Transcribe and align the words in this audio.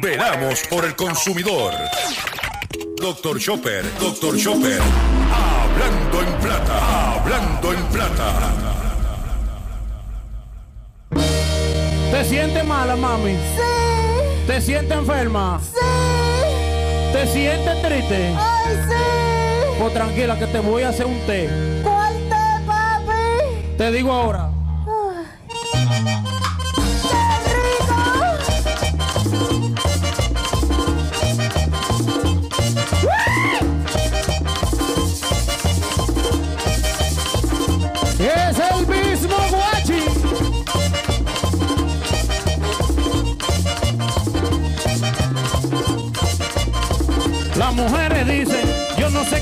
Veramos 0.00 0.60
por 0.68 0.84
el 0.84 0.94
consumidor. 0.96 1.72
Doctor 3.00 3.38
Chopper, 3.38 3.84
Doctor 3.98 4.36
Chopper. 4.38 4.80
Hablando 5.32 6.22
en 6.22 6.32
plata, 6.40 7.12
hablando 7.14 7.72
en 7.72 7.82
plata. 7.86 8.32
¿Te 12.10 12.24
sientes 12.24 12.64
mala, 12.64 12.96
mami? 12.96 13.32
Sí, 13.34 14.46
¿Te 14.46 14.60
sientes 14.60 14.96
enferma? 14.96 15.60
sí, 15.62 15.80
¿Te 17.12 17.26
sientes 17.26 17.82
triste? 17.82 18.34
ay, 18.38 18.76
sí. 18.88 18.94
Pues 19.78 19.92
tranquila 19.92 20.38
que 20.38 20.46
te 20.46 20.60
voy 20.60 20.82
a 20.84 20.90
hacer 20.90 21.06
un 21.06 21.18
té. 21.26 21.48
¿Cuál 21.82 22.14
te, 22.28 22.66
papi? 22.66 23.76
Te 23.76 23.90
digo 23.90 24.12
ahora. 24.12 24.50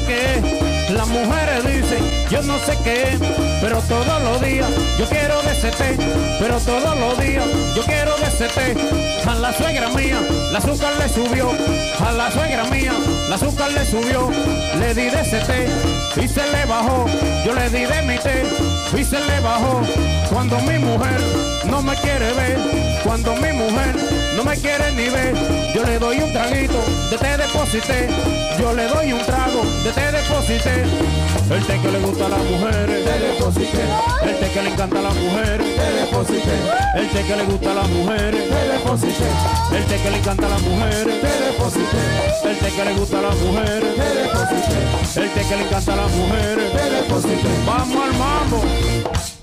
Qué. 0.07 0.93
Las 0.93 1.09
mujeres 1.09 1.65
dicen, 1.65 2.05
yo 2.31 2.43
no 2.43 2.59
sé 2.59 2.77
qué. 2.85 3.19
Pero 3.61 3.79
todos 3.83 4.23
los 4.23 4.41
días 4.41 4.69
yo 4.99 5.07
quiero 5.07 5.41
de 5.43 5.53
ese. 5.53 5.71
Pero 6.39 6.59
todos 6.59 6.99
los 6.99 7.19
días 7.19 7.45
yo 7.75 7.83
quiero 7.85 8.17
de 8.19 8.27
ese. 8.27 8.77
A 9.27 9.35
la 9.37 9.53
suegra 9.53 9.89
mía, 9.91 10.21
la 10.53 10.59
azúcar 10.59 10.93
le 10.99 11.09
subió. 11.09 11.51
A 12.05 12.13
la 12.13 12.31
suegra 12.31 12.65
mía, 12.65 12.93
la 13.29 13.37
azúcar 13.37 13.71
le 13.71 13.85
subió. 13.87 14.31
Le 14.79 14.95
di 14.95 15.09
de 15.11 15.21
ese 15.21 15.41
y 16.17 16.29
se 16.29 16.47
le 16.53 16.65
bajó. 16.67 17.07
Yo 17.45 17.55
le 17.55 17.69
di 17.71 17.85
de 17.85 18.03
mi 18.03 18.19
té 18.19 18.43
y 18.97 19.05
se 19.05 19.19
le 19.21 19.41
bajó. 19.41 19.83
Cuando 20.31 20.59
mi 20.61 20.79
mujer 20.79 21.21
no 21.67 21.83
me 21.83 21.95
quiere 21.97 22.33
ver, 22.35 22.59
cuando 23.05 23.35
mi 23.37 23.53
mujer 23.53 24.02
no 24.37 24.45
me 24.45 24.57
quiere 24.57 24.93
ni 24.93 25.09
ver, 25.09 25.35
yo 25.75 25.85
le 25.85 25.99
doy 25.99 26.19
un 26.19 26.33
traguito 26.33 26.81
de 27.11 27.19
té 27.19 27.37
deposité. 27.37 28.09
Yo 28.59 28.73
le 28.75 28.87
doy 28.87 29.13
un 29.13 29.21
trago 29.25 29.63
de 29.83 29.91
té 29.93 30.13
deposité. 30.13 30.85
El 31.51 31.65
té 31.67 31.81
que 31.81 31.91
le 31.91 31.99
gusta 32.01 32.27
a 32.27 32.29
las 32.29 32.45
mujeres, 32.45 33.05
té 33.05 33.19
deposité. 33.19 33.83
El 34.23 34.39
té 34.39 34.51
que 34.53 34.63
le 34.63 34.71
encanta 34.71 34.99
a 34.99 35.03
las 35.03 35.15
mujeres, 35.15 35.67
té 35.77 35.93
deposité. 36.01 36.57
El 36.95 37.09
té 37.11 37.25
que 37.25 37.37
le 37.37 37.45
gusta 37.45 37.71
a 37.71 37.75
las 37.75 37.89
mujeres, 37.89 38.49
té 38.49 38.69
deposité. 38.73 39.29
El 39.77 39.85
té 39.85 39.97
que 40.03 40.11
le 40.11 40.19
encanta 40.19 40.47
a 40.47 40.51
las 40.51 40.63
mujeres, 40.63 41.21
té 41.21 41.33
deposité. 41.45 42.03
El 42.45 42.59
té 42.59 42.71
que 42.77 42.85
le 42.85 42.95
gusta 42.95 43.19
a 43.19 43.23
las 43.23 43.37
mujeres, 43.37 43.97
té 43.97 44.09
deposité. 44.23 44.79
El 45.23 45.31
té 45.31 45.41
que 45.49 45.57
le 45.57 45.63
encanta 45.63 45.93
a 45.93 45.97
las 45.97 46.11
mujeres, 46.13 46.73
té 46.73 46.91
deposité. 46.91 47.51
Vamos 47.67 48.05
al 48.05 48.13
mambo, 48.19 48.63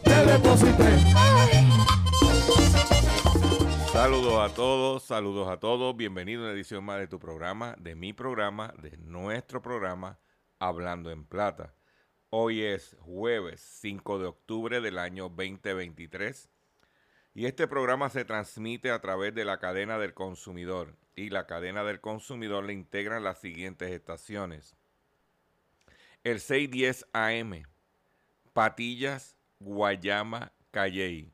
té 0.04 0.26
deposité. 0.32 1.39
Saludos 3.92 4.40
a 4.40 4.54
todos, 4.54 5.04
saludos 5.04 5.50
a 5.50 5.60
todos. 5.60 5.98
Bienvenido 5.98 6.42
a 6.42 6.46
una 6.46 6.54
edición 6.54 6.84
más 6.84 7.00
de 7.00 7.08
tu 7.08 7.18
programa, 7.18 7.76
de 7.80 7.96
mi 7.96 8.14
programa, 8.14 8.72
de 8.78 8.96
nuestro 8.98 9.64
programa, 9.64 10.20
Hablando 10.60 11.10
en 11.10 11.26
Plata. 11.26 11.74
Hoy 12.30 12.62
es 12.62 12.96
jueves 13.00 13.60
5 13.82 14.20
de 14.20 14.28
octubre 14.28 14.80
del 14.80 15.00
año 15.00 15.24
2023 15.30 16.50
y 17.34 17.48
este 17.48 17.68
programa 17.68 18.12
se 18.12 18.26
transmite 18.26 18.92
a 18.92 19.02
través 19.02 19.34
de 19.34 19.44
la 19.44 19.58
cadena 19.58 19.98
del 19.98 20.14
consumidor 20.14 20.96
y 21.16 21.32
la 21.32 21.48
cadena 21.48 21.84
del 21.84 22.00
consumidor 22.00 22.66
le 22.66 22.74
integran 22.74 23.24
las 23.24 23.40
siguientes 23.40 23.90
estaciones. 23.90 24.76
El 26.24 26.40
610 26.40 27.08
AM, 27.12 27.64
Patillas, 28.54 29.36
Guayama, 29.60 30.54
Calley 30.70 31.34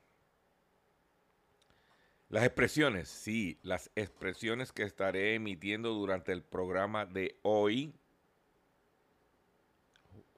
Las 2.31 2.45
expresiones, 2.45 3.09
sí, 3.09 3.59
las 3.61 3.91
expresiones 3.93 4.71
que 4.71 4.83
estaré 4.83 5.35
emitiendo 5.35 5.89
durante 5.89 6.31
el 6.31 6.41
programa 6.41 7.05
de 7.05 7.37
hoy, 7.41 7.93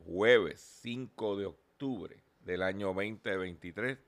jueves 0.03 0.59
5 0.81 1.37
de 1.37 1.45
octubre 1.45 2.23
del 2.39 2.63
año 2.63 2.87
2023, 2.95 3.99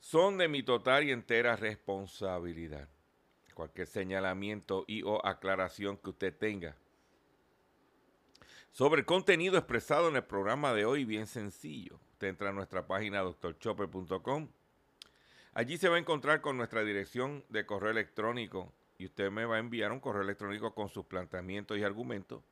son 0.00 0.38
de 0.38 0.48
mi 0.48 0.62
total 0.62 1.04
y 1.04 1.12
entera 1.12 1.54
responsabilidad. 1.54 2.88
Cualquier 3.52 3.86
señalamiento 3.86 4.86
y 4.86 5.02
o 5.02 5.20
aclaración 5.22 5.98
que 5.98 6.08
usted 6.08 6.34
tenga 6.34 6.78
sobre 8.72 9.00
el 9.00 9.06
contenido 9.06 9.58
expresado 9.58 10.08
en 10.08 10.16
el 10.16 10.24
programa 10.24 10.72
de 10.72 10.86
hoy, 10.86 11.04
bien 11.04 11.26
sencillo. 11.26 12.00
Usted 12.12 12.28
entra 12.28 12.48
a 12.48 12.52
nuestra 12.54 12.86
página 12.86 13.20
drchopper.com 13.20 14.48
Allí 15.54 15.78
se 15.78 15.88
va 15.88 15.94
a 15.94 16.00
encontrar 16.00 16.40
con 16.40 16.56
nuestra 16.56 16.82
dirección 16.82 17.44
de 17.48 17.64
correo 17.64 17.92
electrónico 17.92 18.72
y 18.98 19.06
usted 19.06 19.30
me 19.30 19.44
va 19.44 19.56
a 19.56 19.60
enviar 19.60 19.92
un 19.92 20.00
correo 20.00 20.22
electrónico 20.22 20.74
con 20.74 20.88
sus 20.88 21.06
planteamientos 21.06 21.78
y 21.78 21.84
argumentos. 21.84 22.42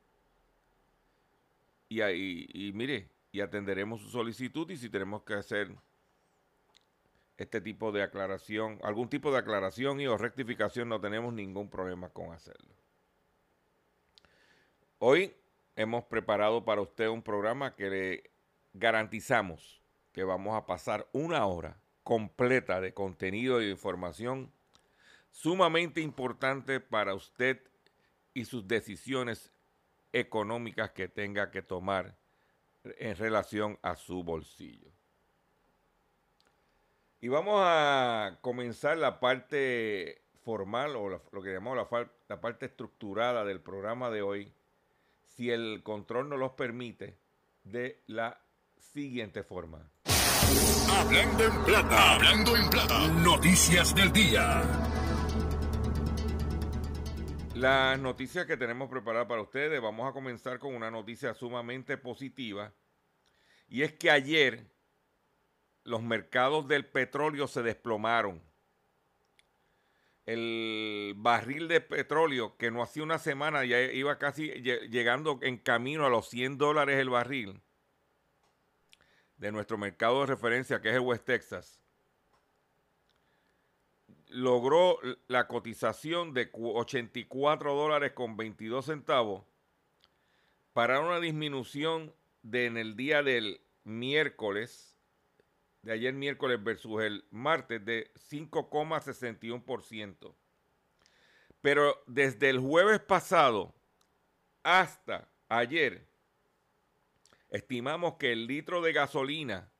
Y, 1.88 2.00
ahí, 2.00 2.46
y 2.54 2.72
mire, 2.72 3.08
y 3.32 3.40
atenderemos 3.40 4.00
su 4.00 4.08
solicitud 4.08 4.70
y 4.70 4.76
si 4.76 4.88
tenemos 4.88 5.24
que 5.24 5.34
hacer 5.34 5.74
este 7.38 7.60
tipo 7.60 7.90
de 7.90 8.04
aclaración, 8.04 8.78
algún 8.84 9.08
tipo 9.08 9.32
de 9.32 9.38
aclaración 9.38 10.00
y 10.00 10.06
o 10.06 10.16
rectificación, 10.16 10.88
no 10.88 11.00
tenemos 11.00 11.34
ningún 11.34 11.68
problema 11.68 12.08
con 12.08 12.32
hacerlo. 12.32 12.72
Hoy 15.00 15.34
hemos 15.74 16.04
preparado 16.04 16.64
para 16.64 16.80
usted 16.80 17.08
un 17.08 17.22
programa 17.22 17.74
que 17.74 17.90
le 17.90 18.30
garantizamos 18.74 19.82
que 20.12 20.22
vamos 20.22 20.56
a 20.56 20.66
pasar 20.66 21.08
una 21.12 21.44
hora 21.46 21.81
completa 22.02 22.80
de 22.80 22.94
contenido 22.94 23.60
y 23.60 23.66
de 23.66 23.72
información 23.72 24.52
sumamente 25.30 26.00
importante 26.00 26.80
para 26.80 27.14
usted 27.14 27.60
y 28.34 28.44
sus 28.44 28.68
decisiones 28.68 29.52
económicas 30.12 30.90
que 30.90 31.08
tenga 31.08 31.50
que 31.50 31.62
tomar 31.62 32.16
en 32.84 33.16
relación 33.16 33.78
a 33.82 33.96
su 33.96 34.22
bolsillo. 34.22 34.90
Y 37.20 37.28
vamos 37.28 37.60
a 37.64 38.38
comenzar 38.40 38.98
la 38.98 39.20
parte 39.20 40.22
formal 40.42 40.96
o 40.96 41.08
lo 41.08 41.42
que 41.42 41.52
llamamos 41.52 41.88
la, 42.28 42.40
parte 42.40 42.66
estructurada 42.66 43.44
del 43.44 43.60
programa 43.60 44.10
de 44.10 44.22
hoy, 44.22 44.52
si 45.28 45.50
el 45.50 45.82
control 45.84 46.28
nos 46.28 46.40
los 46.40 46.52
permite, 46.52 47.16
de 47.62 48.00
la 48.08 48.40
siguiente 48.76 49.44
forma. 49.44 49.88
Hablando 50.90 51.44
en 51.44 51.64
plata, 51.64 52.14
hablando 52.14 52.56
en 52.56 52.70
plata. 52.70 53.08
Noticias 53.08 53.94
del 53.94 54.12
día. 54.12 54.62
Las 57.54 57.98
noticias 57.98 58.46
que 58.46 58.56
tenemos 58.56 58.88
preparadas 58.88 59.28
para 59.28 59.42
ustedes, 59.42 59.80
vamos 59.80 60.08
a 60.08 60.12
comenzar 60.12 60.58
con 60.58 60.74
una 60.74 60.90
noticia 60.90 61.34
sumamente 61.34 61.96
positiva. 61.98 62.72
Y 63.68 63.82
es 63.82 63.92
que 63.92 64.10
ayer 64.10 64.66
los 65.84 66.02
mercados 66.02 66.66
del 66.68 66.86
petróleo 66.86 67.46
se 67.46 67.62
desplomaron. 67.62 68.42
el 70.24 71.14
barril 71.16 71.66
de 71.66 71.80
petróleo 71.80 72.56
que 72.56 72.70
no 72.70 72.80
hacía 72.80 73.02
una 73.02 73.18
semana 73.18 73.64
ya 73.64 73.80
iba 73.82 74.18
casi 74.18 74.50
lle- 74.52 74.88
llegando 74.88 75.40
en 75.42 75.58
camino 75.58 76.06
a 76.06 76.10
los 76.10 76.28
100 76.28 76.58
dólares 76.58 77.00
el 77.00 77.10
barril 77.10 77.60
de 79.42 79.50
nuestro 79.50 79.76
mercado 79.76 80.20
de 80.20 80.26
referencia 80.26 80.80
que 80.80 80.88
es 80.90 80.94
el 80.94 81.00
West 81.00 81.24
Texas 81.24 81.80
logró 84.28 84.98
la 85.26 85.48
cotización 85.48 86.32
de 86.32 86.48
cu- 86.50 86.78
84 86.78 87.74
dólares 87.74 88.12
con 88.12 88.36
22 88.36 88.86
centavos 88.86 89.42
para 90.72 91.00
una 91.00 91.18
disminución 91.18 92.14
de 92.42 92.66
en 92.66 92.76
el 92.78 92.94
día 92.96 93.22
del 93.24 93.60
miércoles, 93.84 94.96
de 95.82 95.90
ayer 95.92 96.14
miércoles 96.14 96.62
versus 96.62 97.02
el 97.02 97.24
martes, 97.30 97.84
de 97.84 98.12
5,61%. 98.14 100.34
Pero 101.60 102.00
desde 102.06 102.48
el 102.48 102.60
jueves 102.60 103.00
pasado 103.00 103.74
hasta 104.62 105.28
ayer, 105.48 106.06
estimamos 107.52 108.14
que 108.14 108.32
el 108.32 108.46
litro 108.46 108.80
de 108.80 108.94
gasolina 108.94 109.70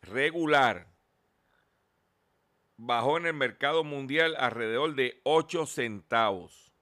regular 0.00 0.88
bajó 2.78 3.18
en 3.18 3.26
el 3.26 3.34
mercado 3.34 3.84
mundial 3.84 4.34
alrededor 4.38 4.94
de 4.94 5.20
8 5.24 5.66
centavos. 5.66 6.72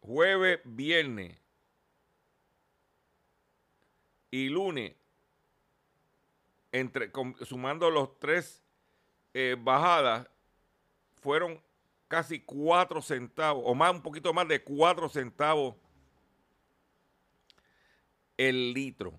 Jueves, 0.00 0.60
viernes 0.64 1.38
y 4.30 4.48
lunes, 4.48 4.94
entre, 6.72 7.10
sumando 7.44 7.90
los 7.90 8.18
tres 8.18 8.62
eh, 9.34 9.56
bajadas, 9.58 10.30
fueron 11.16 11.60
casi 12.08 12.40
4 12.40 13.02
centavos, 13.02 13.64
o 13.66 13.74
más, 13.74 13.92
un 13.92 14.00
poquito 14.00 14.32
más 14.32 14.48
de 14.48 14.62
4 14.62 15.08
centavos 15.10 15.74
el 18.36 18.72
litro. 18.72 19.18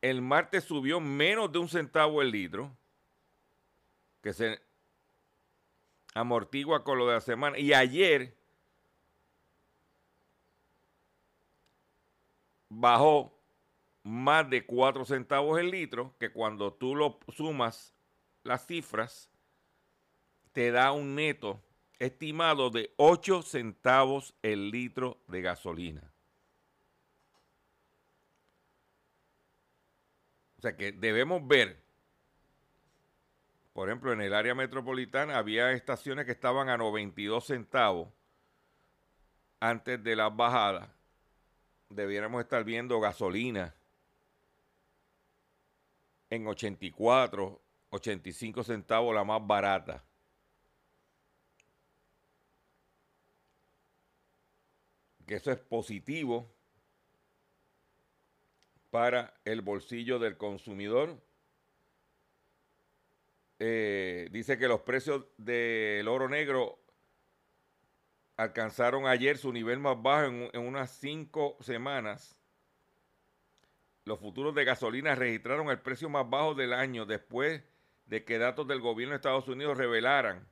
El 0.00 0.20
martes 0.20 0.64
subió 0.64 1.00
menos 1.00 1.52
de 1.52 1.58
un 1.58 1.68
centavo 1.68 2.22
el 2.22 2.30
litro, 2.30 2.76
que 4.20 4.32
se 4.32 4.60
amortigua 6.14 6.84
con 6.84 6.98
lo 6.98 7.06
de 7.06 7.14
la 7.14 7.20
semana. 7.20 7.58
Y 7.58 7.72
ayer 7.72 8.36
bajó 12.68 13.38
más 14.02 14.48
de 14.50 14.66
4 14.66 15.04
centavos 15.04 15.60
el 15.60 15.70
litro, 15.70 16.14
que 16.18 16.32
cuando 16.32 16.72
tú 16.72 16.94
lo 16.96 17.18
sumas 17.28 17.94
las 18.42 18.66
cifras, 18.66 19.30
te 20.52 20.70
da 20.70 20.92
un 20.92 21.14
neto 21.14 21.62
estimado 21.98 22.70
de 22.70 22.92
8 22.96 23.42
centavos 23.42 24.34
el 24.42 24.70
litro 24.70 25.18
de 25.28 25.42
gasolina. 25.42 26.11
O 30.62 30.64
sea 30.64 30.76
que 30.76 30.92
debemos 30.92 31.44
ver, 31.44 31.76
por 33.72 33.88
ejemplo, 33.88 34.12
en 34.12 34.20
el 34.20 34.32
área 34.32 34.54
metropolitana 34.54 35.36
había 35.36 35.72
estaciones 35.72 36.24
que 36.24 36.30
estaban 36.30 36.68
a 36.68 36.76
92 36.76 37.44
centavos 37.44 38.10
antes 39.58 40.00
de 40.04 40.14
las 40.14 40.36
bajadas. 40.36 40.88
Debiéramos 41.88 42.40
estar 42.40 42.62
viendo 42.62 43.00
gasolina 43.00 43.74
en 46.30 46.46
84, 46.46 47.60
85 47.90 48.62
centavos 48.62 49.12
la 49.16 49.24
más 49.24 49.44
barata. 49.44 50.04
Que 55.26 55.34
eso 55.34 55.50
es 55.50 55.58
positivo 55.58 56.48
para 58.92 59.32
el 59.46 59.62
bolsillo 59.62 60.18
del 60.18 60.36
consumidor. 60.36 61.18
Eh, 63.58 64.28
dice 64.30 64.58
que 64.58 64.68
los 64.68 64.82
precios 64.82 65.24
del 65.38 66.06
oro 66.08 66.28
negro 66.28 66.78
alcanzaron 68.36 69.06
ayer 69.06 69.38
su 69.38 69.50
nivel 69.50 69.78
más 69.78 70.02
bajo 70.02 70.26
en, 70.26 70.50
en 70.52 70.60
unas 70.60 70.90
cinco 70.90 71.56
semanas. 71.60 72.38
Los 74.04 74.20
futuros 74.20 74.54
de 74.54 74.66
gasolina 74.66 75.14
registraron 75.14 75.70
el 75.70 75.80
precio 75.80 76.10
más 76.10 76.28
bajo 76.28 76.54
del 76.54 76.74
año 76.74 77.06
después 77.06 77.62
de 78.04 78.24
que 78.26 78.36
datos 78.36 78.68
del 78.68 78.82
gobierno 78.82 79.12
de 79.12 79.16
Estados 79.16 79.48
Unidos 79.48 79.78
revelaran 79.78 80.46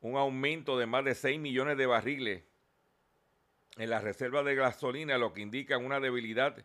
un 0.00 0.16
aumento 0.16 0.76
de 0.76 0.86
más 0.86 1.04
de 1.04 1.14
6 1.14 1.38
millones 1.38 1.78
de 1.78 1.86
barriles 1.86 2.42
en 3.76 3.90
las 3.90 4.02
reservas 4.02 4.44
de 4.44 4.54
gasolina, 4.54 5.18
lo 5.18 5.32
que 5.32 5.40
indica 5.40 5.78
una 5.78 6.00
debilidad 6.00 6.64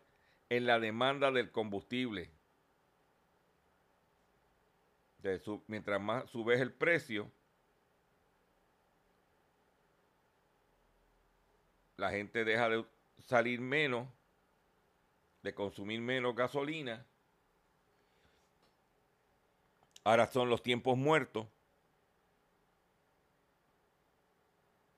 en 0.49 0.65
la 0.65 0.79
demanda 0.79 1.31
del 1.31 1.51
combustible. 1.51 2.31
Mientras 5.67 5.99
más 5.99 6.29
subes 6.29 6.61
el 6.61 6.71
precio, 6.71 7.29
la 11.97 12.11
gente 12.11 12.45
deja 12.45 12.69
de 12.69 12.85
salir 13.19 13.59
menos, 13.59 14.07
de 15.43 15.53
consumir 15.53 15.99
menos 15.99 16.35
gasolina. 16.35 17.05
Ahora 20.03 20.27
son 20.27 20.49
los 20.49 20.63
tiempos 20.63 20.97
muertos. 20.97 21.47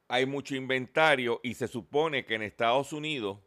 Hay 0.10 0.26
mucho 0.26 0.56
inventario 0.56 1.40
y 1.44 1.54
se 1.54 1.68
supone 1.68 2.26
que 2.26 2.36
en 2.36 2.42
Estados 2.42 2.94
Unidos 2.94 3.38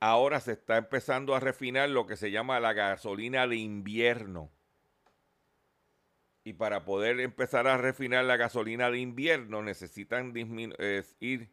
ahora 0.00 0.40
se 0.40 0.52
está 0.52 0.76
empezando 0.76 1.34
a 1.34 1.40
refinar 1.40 1.88
lo 1.88 2.06
que 2.06 2.16
se 2.16 2.32
llama 2.32 2.58
la 2.58 2.72
gasolina 2.72 3.46
de 3.46 3.56
invierno. 3.56 4.50
Y 6.42 6.54
para 6.54 6.84
poder 6.84 7.20
empezar 7.20 7.68
a 7.68 7.76
refinar 7.76 8.24
la 8.24 8.36
gasolina 8.36 8.90
de 8.90 8.98
invierno 8.98 9.62
necesitan 9.62 10.34
ir 11.20 11.50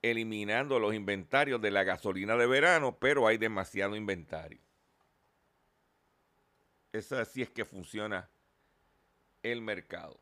eliminando 0.00 0.78
los 0.78 0.94
inventarios 0.94 1.60
de 1.60 1.70
la 1.70 1.84
gasolina 1.84 2.36
de 2.36 2.46
verano, 2.46 2.96
pero 2.98 3.26
hay 3.26 3.36
demasiado 3.36 3.94
inventario. 3.94 4.60
Esa 6.92 7.20
así 7.20 7.42
es 7.42 7.50
que 7.50 7.66
funciona 7.66 8.30
el 9.42 9.60
mercado. 9.60 10.18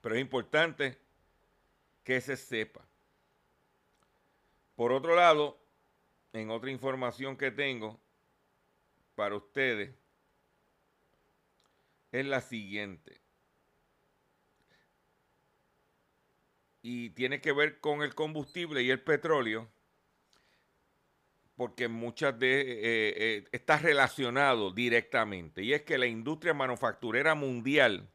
Pero 0.00 0.14
es 0.14 0.20
importante 0.20 0.98
que 2.04 2.20
se 2.20 2.36
sepa. 2.36 2.86
Por 4.74 4.92
otro 4.92 5.14
lado, 5.14 5.58
en 6.32 6.50
otra 6.50 6.70
información 6.70 7.36
que 7.36 7.50
tengo 7.50 8.00
para 9.14 9.36
ustedes, 9.36 9.94
es 12.10 12.26
la 12.26 12.40
siguiente. 12.40 13.20
Y 16.82 17.10
tiene 17.10 17.40
que 17.40 17.52
ver 17.52 17.80
con 17.80 18.02
el 18.02 18.14
combustible 18.14 18.82
y 18.82 18.90
el 18.90 19.00
petróleo, 19.00 19.70
porque 21.54 21.86
muchas 21.86 22.36
de 22.38 22.60
eh, 22.60 22.74
eh, 22.82 23.44
está 23.52 23.78
relacionado 23.78 24.72
directamente. 24.72 25.62
Y 25.62 25.74
es 25.74 25.82
que 25.82 25.96
la 25.96 26.06
industria 26.06 26.54
manufacturera 26.54 27.34
mundial 27.34 28.10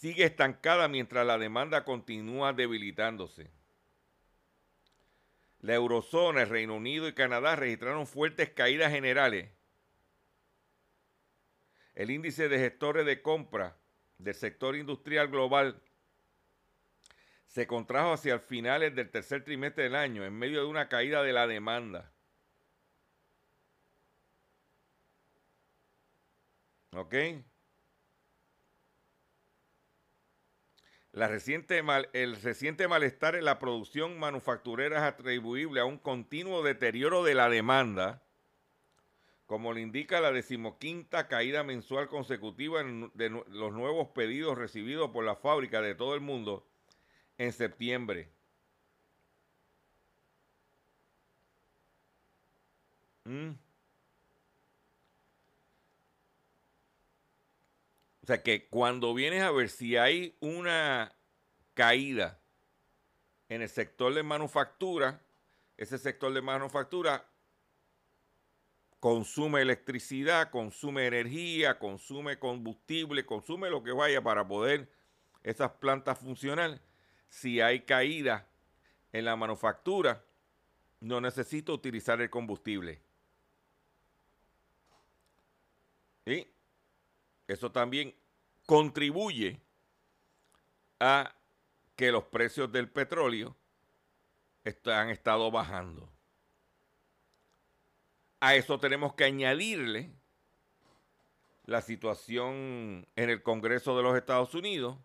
sigue 0.00 0.24
estancada 0.24 0.88
mientras 0.88 1.26
la 1.26 1.36
demanda 1.36 1.84
continúa 1.84 2.54
debilitándose. 2.54 3.50
La 5.60 5.74
eurozona, 5.74 6.40
el 6.40 6.48
Reino 6.48 6.74
Unido 6.74 7.06
y 7.06 7.12
Canadá 7.12 7.54
registraron 7.54 8.06
fuertes 8.06 8.48
caídas 8.48 8.90
generales. 8.90 9.50
El 11.94 12.10
índice 12.10 12.48
de 12.48 12.58
gestores 12.58 13.04
de 13.04 13.20
compra 13.20 13.76
del 14.16 14.34
sector 14.34 14.74
industrial 14.74 15.28
global 15.28 15.82
se 17.44 17.66
contrajo 17.66 18.14
hacia 18.14 18.32
el 18.32 18.40
finales 18.40 18.94
del 18.94 19.10
tercer 19.10 19.44
trimestre 19.44 19.84
del 19.84 19.96
año 19.96 20.24
en 20.24 20.32
medio 20.32 20.60
de 20.60 20.66
una 20.66 20.88
caída 20.88 21.22
de 21.22 21.34
la 21.34 21.46
demanda. 21.46 22.10
¿Ok? 26.92 27.14
El 31.12 32.36
reciente 32.40 32.88
malestar 32.88 33.34
en 33.34 33.44
la 33.44 33.58
producción 33.58 34.18
manufacturera 34.18 34.98
es 34.98 35.02
atribuible 35.02 35.80
a 35.80 35.84
un 35.84 35.98
continuo 35.98 36.62
deterioro 36.62 37.24
de 37.24 37.34
la 37.34 37.48
demanda, 37.48 38.22
como 39.46 39.72
le 39.72 39.80
indica 39.80 40.20
la 40.20 40.30
decimoquinta 40.30 41.26
caída 41.26 41.64
mensual 41.64 42.08
consecutiva 42.08 42.84
de 43.14 43.28
los 43.28 43.72
nuevos 43.72 44.08
pedidos 44.08 44.56
recibidos 44.56 45.10
por 45.10 45.24
la 45.24 45.34
fábrica 45.34 45.80
de 45.80 45.96
todo 45.96 46.14
el 46.14 46.20
mundo 46.20 46.64
en 47.38 47.52
septiembre. 47.52 48.28
Mm. 53.24 53.50
Sea 58.30 58.42
que 58.44 58.68
cuando 58.68 59.12
vienes 59.12 59.42
a 59.42 59.50
ver 59.50 59.68
si 59.68 59.96
hay 59.96 60.36
una 60.38 61.12
caída 61.74 62.38
en 63.48 63.60
el 63.60 63.68
sector 63.68 64.14
de 64.14 64.22
manufactura, 64.22 65.20
ese 65.76 65.98
sector 65.98 66.32
de 66.32 66.40
manufactura 66.40 67.26
consume 69.00 69.62
electricidad, 69.62 70.50
consume 70.50 71.08
energía, 71.08 71.80
consume 71.80 72.38
combustible, 72.38 73.26
consume 73.26 73.68
lo 73.68 73.82
que 73.82 73.90
vaya 73.90 74.22
para 74.22 74.46
poder 74.46 74.88
esas 75.42 75.72
plantas 75.72 76.16
funcionar. 76.18 76.80
Si 77.28 77.60
hay 77.60 77.80
caída 77.80 78.46
en 79.12 79.24
la 79.24 79.34
manufactura, 79.34 80.24
no 81.00 81.20
necesito 81.20 81.74
utilizar 81.74 82.20
el 82.20 82.30
combustible. 82.30 83.02
Y 86.26 86.46
eso 87.48 87.72
también 87.72 88.19
contribuye 88.70 89.60
a 91.00 91.34
que 91.96 92.12
los 92.12 92.22
precios 92.26 92.70
del 92.70 92.88
petróleo 92.88 93.56
han 94.84 95.08
estado 95.08 95.50
bajando. 95.50 96.08
A 98.38 98.54
eso 98.54 98.78
tenemos 98.78 99.14
que 99.14 99.24
añadirle 99.24 100.12
la 101.64 101.82
situación 101.82 103.08
en 103.16 103.30
el 103.30 103.42
Congreso 103.42 103.96
de 103.96 104.04
los 104.04 104.16
Estados 104.16 104.54
Unidos 104.54 104.96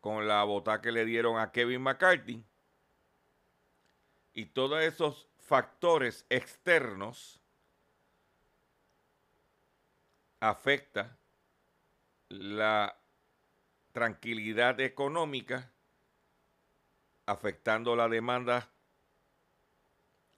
con 0.00 0.28
la 0.28 0.44
bota 0.44 0.80
que 0.80 0.92
le 0.92 1.04
dieron 1.04 1.40
a 1.40 1.50
Kevin 1.50 1.82
McCarthy 1.82 2.44
y 4.32 4.46
todos 4.46 4.80
esos 4.80 5.28
factores 5.40 6.24
externos 6.30 7.43
afecta 10.48 11.16
la 12.28 13.00
tranquilidad 13.92 14.78
económica, 14.80 15.72
afectando 17.24 17.96
la 17.96 18.08
demanda 18.08 18.70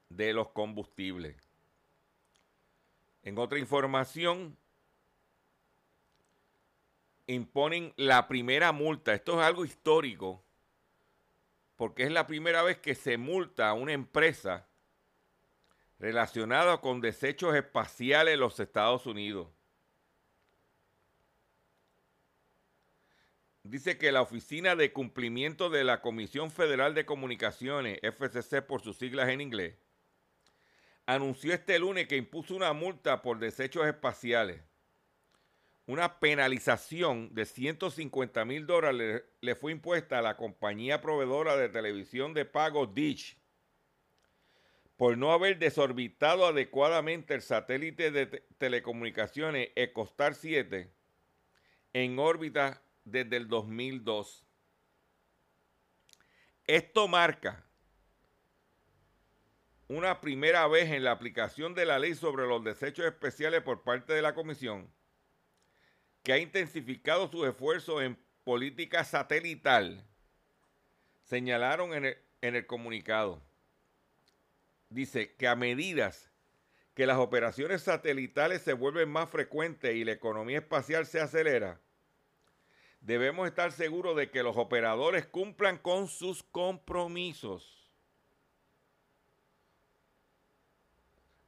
de 0.08 0.32
los 0.32 0.50
combustibles. 0.50 1.36
En 3.24 3.36
otra 3.38 3.58
información, 3.58 4.56
imponen 7.26 7.92
la 7.96 8.28
primera 8.28 8.70
multa. 8.70 9.12
Esto 9.12 9.40
es 9.40 9.44
algo 9.44 9.64
histórico, 9.64 10.44
porque 11.74 12.04
es 12.04 12.12
la 12.12 12.28
primera 12.28 12.62
vez 12.62 12.78
que 12.78 12.94
se 12.94 13.18
multa 13.18 13.70
a 13.70 13.74
una 13.74 13.92
empresa 13.92 14.68
relacionada 15.98 16.80
con 16.80 17.00
desechos 17.00 17.56
espaciales 17.56 18.34
en 18.34 18.40
los 18.40 18.60
Estados 18.60 19.06
Unidos. 19.06 19.55
Dice 23.68 23.98
que 23.98 24.12
la 24.12 24.22
Oficina 24.22 24.76
de 24.76 24.92
Cumplimiento 24.92 25.70
de 25.70 25.82
la 25.82 26.00
Comisión 26.00 26.52
Federal 26.52 26.94
de 26.94 27.04
Comunicaciones, 27.04 27.98
FCC 28.00 28.62
por 28.62 28.80
sus 28.80 28.96
siglas 28.96 29.28
en 29.28 29.40
inglés, 29.40 29.74
anunció 31.04 31.52
este 31.52 31.78
lunes 31.80 32.06
que 32.06 32.16
impuso 32.16 32.54
una 32.54 32.72
multa 32.72 33.22
por 33.22 33.40
desechos 33.40 33.84
espaciales. 33.86 34.60
Una 35.86 36.20
penalización 36.20 37.34
de 37.34 37.44
150 37.44 38.44
mil 38.44 38.66
dólares 38.66 39.24
le, 39.40 39.54
fue 39.56 39.72
impuesta 39.72 40.18
a 40.18 40.22
la 40.22 40.36
compañía 40.36 41.00
proveedora 41.00 41.56
de 41.56 41.68
televisión 41.68 42.34
de 42.34 42.44
pago 42.44 42.86
Dish 42.86 43.36
por 44.96 45.18
no 45.18 45.32
haber 45.32 45.58
desorbitado 45.58 46.46
adecuadamente 46.46 47.34
el 47.34 47.42
satélite 47.42 48.12
de 48.12 48.26
telecomunicaciones 48.58 49.70
Ecostar 49.74 50.34
7 50.34 50.92
en 51.92 52.18
órbita 52.18 52.82
desde 53.06 53.38
el 53.38 53.48
2002. 53.48 54.44
Esto 56.66 57.08
marca 57.08 57.64
una 59.88 60.20
primera 60.20 60.66
vez 60.66 60.90
en 60.90 61.04
la 61.04 61.12
aplicación 61.12 61.74
de 61.74 61.86
la 61.86 61.98
ley 61.98 62.14
sobre 62.14 62.46
los 62.46 62.62
desechos 62.62 63.06
especiales 63.06 63.62
por 63.62 63.82
parte 63.82 64.12
de 64.12 64.20
la 64.20 64.34
Comisión 64.34 64.90
que 66.26 66.32
ha 66.32 66.38
intensificado 66.38 67.30
sus 67.30 67.46
esfuerzos 67.46 68.02
en 68.02 68.18
política 68.42 69.04
satelital, 69.04 70.04
señalaron 71.22 71.94
en 71.94 72.16
el, 72.54 72.66
comunicado. 72.66 73.40
Dice 74.90 75.36
que 75.36 75.46
a 75.46 75.54
medidas 75.54 76.28
que 76.94 77.06
las 77.06 77.18
operaciones 77.18 77.82
satelitales 77.82 78.62
se 78.62 78.72
vuelven 78.72 79.08
más 79.08 79.30
frecuentes 79.30 79.94
y 79.94 80.04
la 80.04 80.10
economía 80.10 80.58
espacial 80.58 81.06
se 81.06 81.20
acelera, 81.20 81.80
debemos 83.06 83.46
estar 83.46 83.70
seguros 83.70 84.16
de 84.16 84.30
que 84.32 84.42
los 84.42 84.56
operadores 84.56 85.26
cumplan 85.26 85.78
con 85.78 86.08
sus 86.08 86.42
compromisos. 86.42 87.88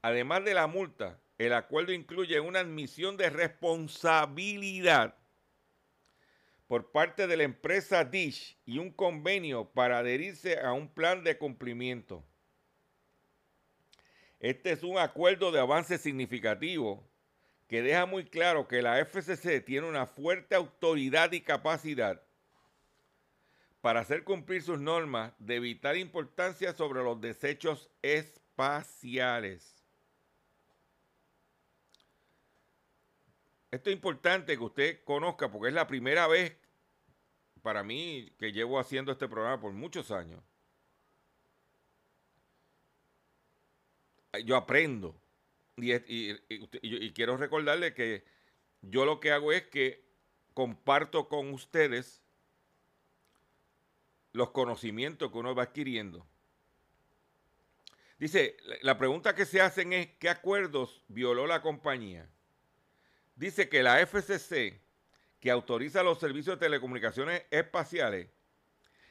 Además 0.01 0.45
de 0.45 0.55
la 0.55 0.69
multa, 0.69 1.19
el 1.37 1.53
acuerdo 1.53 1.93
incluye 1.93 2.39
una 2.39 2.61
admisión 2.61 3.17
de 3.17 3.29
responsabilidad 3.29 5.17
por 6.69 6.93
parte 6.93 7.27
de 7.27 7.37
la 7.37 7.43
empresa 7.43 8.05
Dish 8.05 8.57
y 8.65 8.79
un 8.79 8.93
convenio 8.93 9.65
para 9.65 9.99
adherirse 9.99 10.61
a 10.61 10.73
un 10.73 10.89
plan 10.89 11.25
de 11.25 11.39
cumplimiento. 11.39 12.25
Este 14.39 14.71
es 14.71 14.85
un 14.85 14.97
acuerdo 14.97 15.51
de 15.51 15.59
avance 15.59 15.99
significativo 15.99 17.05
que 17.69 17.83
deja 17.83 18.07
muy 18.07 18.25
claro 18.25 18.67
que 18.67 18.81
la 18.81 18.99
FCC 18.99 19.63
tiene 19.63 19.87
una 19.87 20.07
fuerte 20.07 20.55
autoridad 20.55 21.33
y 21.33 21.43
capacidad 21.43 22.23
para 23.83 24.01
hacer 24.01 24.25
cumplir 24.25 24.63
sus 24.63 24.81
normas 24.81 25.35
de 25.39 25.61
vital 25.61 25.99
importancia 25.99 26.73
sobre 26.73 27.03
los 27.03 27.21
desechos 27.21 27.91
espaciales. 28.03 29.75
Esto 33.71 33.91
es 33.91 33.97
importante 33.97 34.57
que 34.57 34.65
usted 34.65 35.05
conozca 35.05 35.51
porque 35.51 35.69
es 35.69 35.75
la 35.75 35.87
primera 35.87 36.27
vez 36.27 36.57
para 37.61 37.83
mí 37.83 38.33
que 38.39 38.51
llevo 38.51 38.79
haciendo 38.81 39.13
este 39.13 39.29
programa 39.29 39.61
por 39.61 39.73
muchos 39.73 40.11
años. 40.11 40.43
Yo 44.45 44.57
aprendo 44.57 45.15
y, 45.79 47.13
quiero 47.13 47.37
recordarle 47.37 47.95
que 47.95 48.25
yo 48.83 49.05
lo 49.05 49.21
que 49.21 49.33
hago 49.33 49.53
es 49.53 49.63
que 49.65 50.05
comparto 50.55 51.29
con 51.29 51.53
ustedes 51.53 52.23
los 54.33 54.51
conocimientos 54.51 55.31
que 55.31 55.39
uno 55.39 55.55
va 55.55 55.65
adquiriendo. 55.65 56.27
Dice, 58.19 58.57
la 58.83 58.99
pregunta 58.99 59.35
que 59.35 59.47
se 59.47 59.61
hacen 59.61 59.93
es, 59.93 60.09
¿qué 60.19 60.29
acuerdos 60.29 61.05
violó 61.09 61.47
la 61.47 61.63
compañía? 61.63 62.29
dice 63.39 63.69
que 63.69 63.83
la 63.83 64.05
FCC, 64.05 64.81
que 65.41 65.51
autoriza 65.51 66.03
los 66.03 66.19
servicios 66.19 66.59
de 66.59 66.67
telecomunicaciones 66.67 67.45
espaciales, 67.51 68.29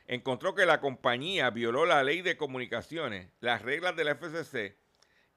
encontró 0.05 0.53
que 0.53 0.65
la 0.65 0.81
compañía 0.81 1.49
violó 1.49 1.85
la 1.85 2.03
ley 2.03 2.21
de 2.21 2.35
comunicaciones, 2.35 3.31
las 3.39 3.61
reglas 3.61 3.95
de 3.95 4.03
la 4.03 4.15
FCC 4.15 4.75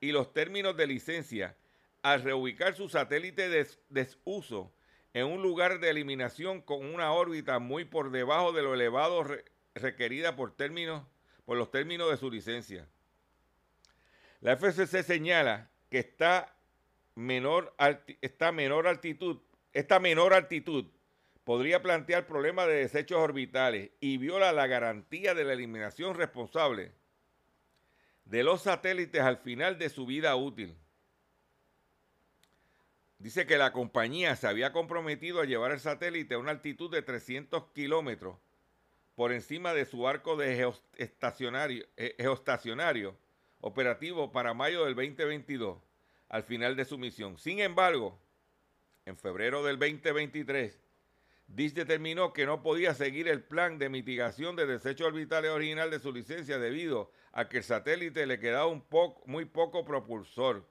y 0.00 0.12
los 0.12 0.32
términos 0.32 0.76
de 0.76 0.86
licencia 0.86 1.56
al 2.02 2.22
reubicar 2.22 2.74
su 2.74 2.88
satélite 2.88 3.48
de 3.48 3.66
desuso 3.88 4.72
en 5.12 5.26
un 5.26 5.42
lugar 5.42 5.80
de 5.80 5.90
eliminación 5.90 6.62
con 6.62 6.84
una 6.84 7.12
órbita 7.12 7.58
muy 7.58 7.84
por 7.84 8.10
debajo 8.10 8.52
de 8.52 8.62
lo 8.62 8.74
elevado 8.74 9.24
requerida 9.74 10.36
por, 10.36 10.56
términos, 10.56 11.04
por 11.44 11.56
los 11.56 11.70
términos 11.70 12.10
de 12.10 12.16
su 12.16 12.30
licencia. 12.30 12.88
La 14.40 14.56
FCC 14.56 15.02
señala 15.02 15.70
que 15.90 15.98
está 15.98 16.56
menor 17.14 17.74
altitud, 17.76 19.38
esta 19.72 20.00
menor 20.00 20.32
altitud 20.34 20.86
podría 21.44 21.82
plantear 21.82 22.26
problemas 22.26 22.68
de 22.68 22.74
desechos 22.74 23.18
orbitales 23.18 23.90
y 24.00 24.16
viola 24.16 24.52
la 24.52 24.66
garantía 24.66 25.34
de 25.34 25.44
la 25.44 25.52
eliminación 25.52 26.14
responsable 26.14 26.92
de 28.30 28.44
los 28.44 28.62
satélites 28.62 29.20
al 29.20 29.38
final 29.38 29.76
de 29.76 29.88
su 29.88 30.06
vida 30.06 30.36
útil. 30.36 30.76
Dice 33.18 33.44
que 33.44 33.58
la 33.58 33.72
compañía 33.72 34.36
se 34.36 34.46
había 34.46 34.72
comprometido 34.72 35.40
a 35.40 35.46
llevar 35.46 35.72
el 35.72 35.80
satélite 35.80 36.34
a 36.34 36.38
una 36.38 36.52
altitud 36.52 36.92
de 36.92 37.02
300 37.02 37.64
kilómetros 37.72 38.38
por 39.16 39.32
encima 39.32 39.74
de 39.74 39.84
su 39.84 40.06
arco 40.06 40.36
de 40.36 40.54
geoestacionario, 40.54 41.84
eh, 41.96 42.14
geoestacionario 42.18 43.16
operativo 43.60 44.30
para 44.30 44.54
mayo 44.54 44.84
del 44.84 44.94
2022 44.94 45.78
al 46.28 46.44
final 46.44 46.76
de 46.76 46.84
su 46.84 46.98
misión. 46.98 47.36
Sin 47.36 47.58
embargo, 47.58 48.16
en 49.06 49.16
febrero 49.16 49.64
del 49.64 49.76
2023, 49.76 50.78
DIS 51.54 51.74
determinó 51.74 52.32
que 52.32 52.46
no 52.46 52.62
podía 52.62 52.94
seguir 52.94 53.26
el 53.26 53.42
plan 53.42 53.78
de 53.78 53.88
mitigación 53.88 54.54
de 54.54 54.66
desechos 54.66 55.08
orbitales 55.08 55.50
original 55.50 55.90
de 55.90 55.98
su 55.98 56.12
licencia 56.12 56.58
debido 56.58 57.10
a 57.32 57.48
que 57.48 57.58
el 57.58 57.64
satélite 57.64 58.26
le 58.26 58.38
quedaba 58.38 58.66
un 58.66 58.82
poco, 58.82 59.22
muy 59.26 59.44
poco 59.46 59.84
propulsor. 59.84 60.64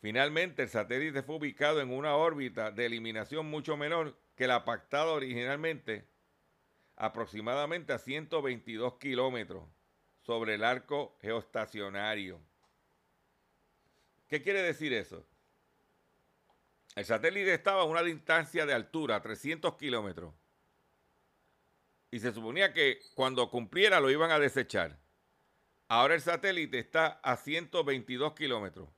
Finalmente, 0.00 0.62
el 0.62 0.70
satélite 0.70 1.22
fue 1.22 1.36
ubicado 1.36 1.80
en 1.80 1.92
una 1.92 2.16
órbita 2.16 2.70
de 2.70 2.86
eliminación 2.86 3.46
mucho 3.50 3.76
menor 3.76 4.16
que 4.34 4.46
la 4.46 4.64
pactada 4.64 5.12
originalmente, 5.12 6.06
aproximadamente 6.96 7.92
a 7.92 7.98
122 7.98 8.94
kilómetros 8.98 9.64
sobre 10.22 10.54
el 10.54 10.64
arco 10.64 11.18
geoestacionario. 11.20 12.40
¿Qué 14.28 14.42
quiere 14.42 14.62
decir 14.62 14.92
eso? 14.94 15.26
El 16.96 17.04
satélite 17.04 17.52
estaba 17.52 17.82
a 17.82 17.84
una 17.84 18.02
distancia 18.02 18.64
de 18.64 18.72
altura, 18.72 19.20
300 19.20 19.76
kilómetros. 19.76 20.32
Y 22.10 22.20
se 22.20 22.32
suponía 22.32 22.72
que 22.72 23.00
cuando 23.14 23.50
cumpliera 23.50 24.00
lo 24.00 24.10
iban 24.10 24.30
a 24.30 24.38
desechar. 24.38 24.98
Ahora 25.88 26.14
el 26.14 26.22
satélite 26.22 26.78
está 26.78 27.20
a 27.22 27.36
122 27.36 28.32
kilómetros, 28.32 28.88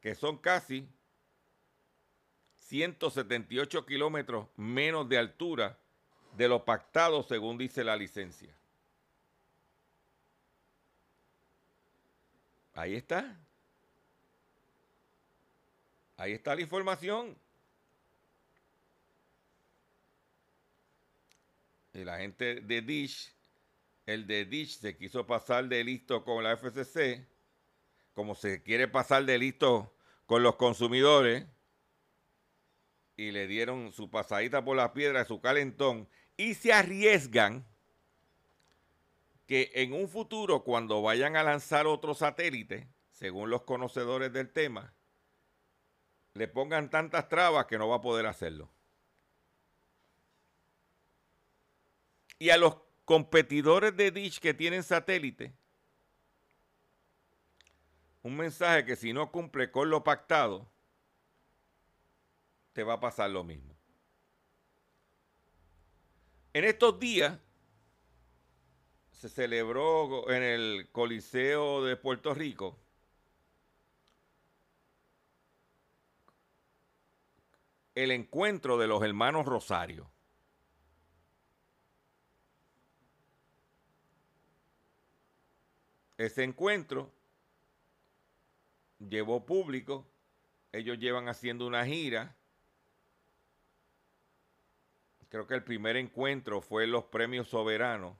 que 0.00 0.14
son 0.14 0.38
casi 0.38 0.88
178 2.54 3.84
kilómetros 3.84 4.46
menos 4.56 5.08
de 5.08 5.18
altura 5.18 5.76
de 6.36 6.46
lo 6.46 6.64
pactado 6.64 7.24
según 7.24 7.58
dice 7.58 7.82
la 7.82 7.96
licencia. 7.96 8.54
Ahí 12.74 12.94
está. 12.94 13.47
Ahí 16.18 16.32
está 16.32 16.56
la 16.56 16.62
información. 16.62 17.38
Y 21.94 22.04
la 22.04 22.18
gente 22.18 22.56
de 22.60 22.82
Dish, 22.82 23.32
el 24.04 24.26
de 24.26 24.44
Dish 24.44 24.80
se 24.80 24.96
quiso 24.96 25.26
pasar 25.26 25.68
de 25.68 25.84
listo 25.84 26.24
con 26.24 26.42
la 26.42 26.56
FCC, 26.56 27.24
como 28.14 28.34
se 28.34 28.64
quiere 28.64 28.88
pasar 28.88 29.24
de 29.26 29.38
listo 29.38 29.94
con 30.26 30.42
los 30.42 30.56
consumidores, 30.56 31.46
y 33.16 33.30
le 33.30 33.46
dieron 33.46 33.92
su 33.92 34.10
pasadita 34.10 34.64
por 34.64 34.76
la 34.76 34.92
piedra, 34.92 35.24
su 35.24 35.40
calentón, 35.40 36.08
y 36.36 36.54
se 36.54 36.72
arriesgan 36.72 37.64
que 39.46 39.70
en 39.74 39.92
un 39.92 40.08
futuro, 40.08 40.64
cuando 40.64 41.00
vayan 41.00 41.36
a 41.36 41.44
lanzar 41.44 41.86
otro 41.86 42.14
satélite, 42.14 42.88
según 43.12 43.50
los 43.50 43.62
conocedores 43.62 44.32
del 44.32 44.50
tema, 44.50 44.92
le 46.38 46.46
pongan 46.46 46.88
tantas 46.88 47.28
trabas 47.28 47.66
que 47.66 47.76
no 47.76 47.88
va 47.88 47.96
a 47.96 48.00
poder 48.00 48.26
hacerlo. 48.26 48.70
Y 52.38 52.50
a 52.50 52.56
los 52.56 52.76
competidores 53.04 53.96
de 53.96 54.12
Dish 54.12 54.38
que 54.38 54.54
tienen 54.54 54.84
satélite, 54.84 55.52
un 58.22 58.36
mensaje 58.36 58.84
que 58.84 58.94
si 58.94 59.12
no 59.12 59.32
cumple 59.32 59.72
con 59.72 59.90
lo 59.90 60.04
pactado, 60.04 60.70
te 62.72 62.84
va 62.84 62.94
a 62.94 63.00
pasar 63.00 63.30
lo 63.30 63.42
mismo. 63.42 63.74
En 66.52 66.64
estos 66.64 67.00
días 67.00 67.36
se 69.10 69.28
celebró 69.28 70.30
en 70.30 70.44
el 70.44 70.88
Coliseo 70.92 71.84
de 71.84 71.96
Puerto 71.96 72.32
Rico 72.32 72.78
el 78.04 78.12
encuentro 78.12 78.78
de 78.78 78.86
los 78.86 79.02
hermanos 79.02 79.44
Rosario. 79.44 80.08
Ese 86.16 86.44
encuentro 86.44 87.12
llevó 89.00 89.44
público, 89.44 90.06
ellos 90.70 90.96
llevan 91.00 91.28
haciendo 91.28 91.66
una 91.66 91.84
gira. 91.86 92.36
Creo 95.28 95.48
que 95.48 95.54
el 95.54 95.64
primer 95.64 95.96
encuentro 95.96 96.60
fue 96.60 96.86
los 96.86 97.02
premios 97.06 97.48
soberanos, 97.48 98.16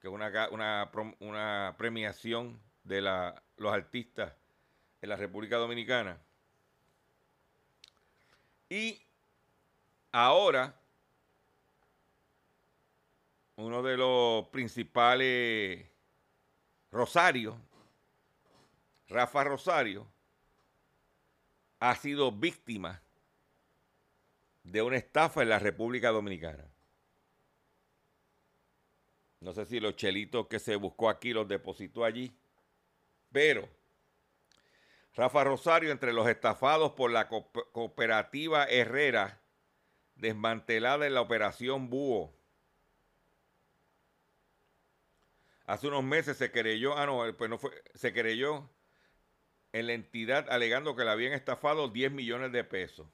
que 0.00 0.08
es 0.08 0.14
una, 0.14 0.48
una, 0.50 0.90
una, 1.20 1.74
premiación 1.76 2.62
de 2.82 3.02
la, 3.02 3.42
los 3.58 3.74
artistas 3.74 4.32
en 5.02 5.10
la 5.10 5.16
República 5.16 5.58
Dominicana. 5.58 6.18
Y 8.68 9.00
ahora, 10.12 10.78
uno 13.56 13.82
de 13.82 13.96
los 13.96 14.46
principales, 14.48 15.86
Rosario, 16.90 17.56
Rafa 19.08 19.44
Rosario, 19.44 20.06
ha 21.80 21.94
sido 21.94 22.30
víctima 22.30 23.00
de 24.64 24.82
una 24.82 24.96
estafa 24.96 25.42
en 25.42 25.48
la 25.48 25.58
República 25.58 26.10
Dominicana. 26.10 26.64
No 29.40 29.52
sé 29.52 29.64
si 29.66 29.80
los 29.80 29.96
chelitos 29.96 30.46
que 30.48 30.58
se 30.58 30.76
buscó 30.76 31.08
aquí 31.08 31.32
los 31.32 31.48
depositó 31.48 32.04
allí, 32.04 32.32
pero 33.32 33.68
Rafa 35.14 35.44
Rosario, 35.44 35.90
entre 35.90 36.12
los 36.12 36.28
estafados 36.28 36.92
por 36.92 37.10
la 37.10 37.28
cooperativa 37.28 38.64
Herrera, 38.64 39.40
desmantelada 40.14 41.06
en 41.06 41.14
la 41.14 41.20
operación 41.20 41.90
Búho. 41.90 42.32
Hace 45.66 45.88
unos 45.88 46.04
meses 46.04 46.36
se 46.36 46.50
creyó, 46.50 46.96
ah, 46.96 47.04
no, 47.04 47.36
pues 47.36 47.50
no 47.50 47.58
fue, 47.58 47.70
se 47.94 48.12
creyó 48.12 48.70
en 49.72 49.86
la 49.86 49.92
entidad 49.92 50.48
alegando 50.50 50.96
que 50.96 51.04
le 51.04 51.10
habían 51.10 51.32
estafado 51.32 51.88
10 51.88 52.12
millones 52.12 52.52
de 52.52 52.64
pesos. 52.64 53.06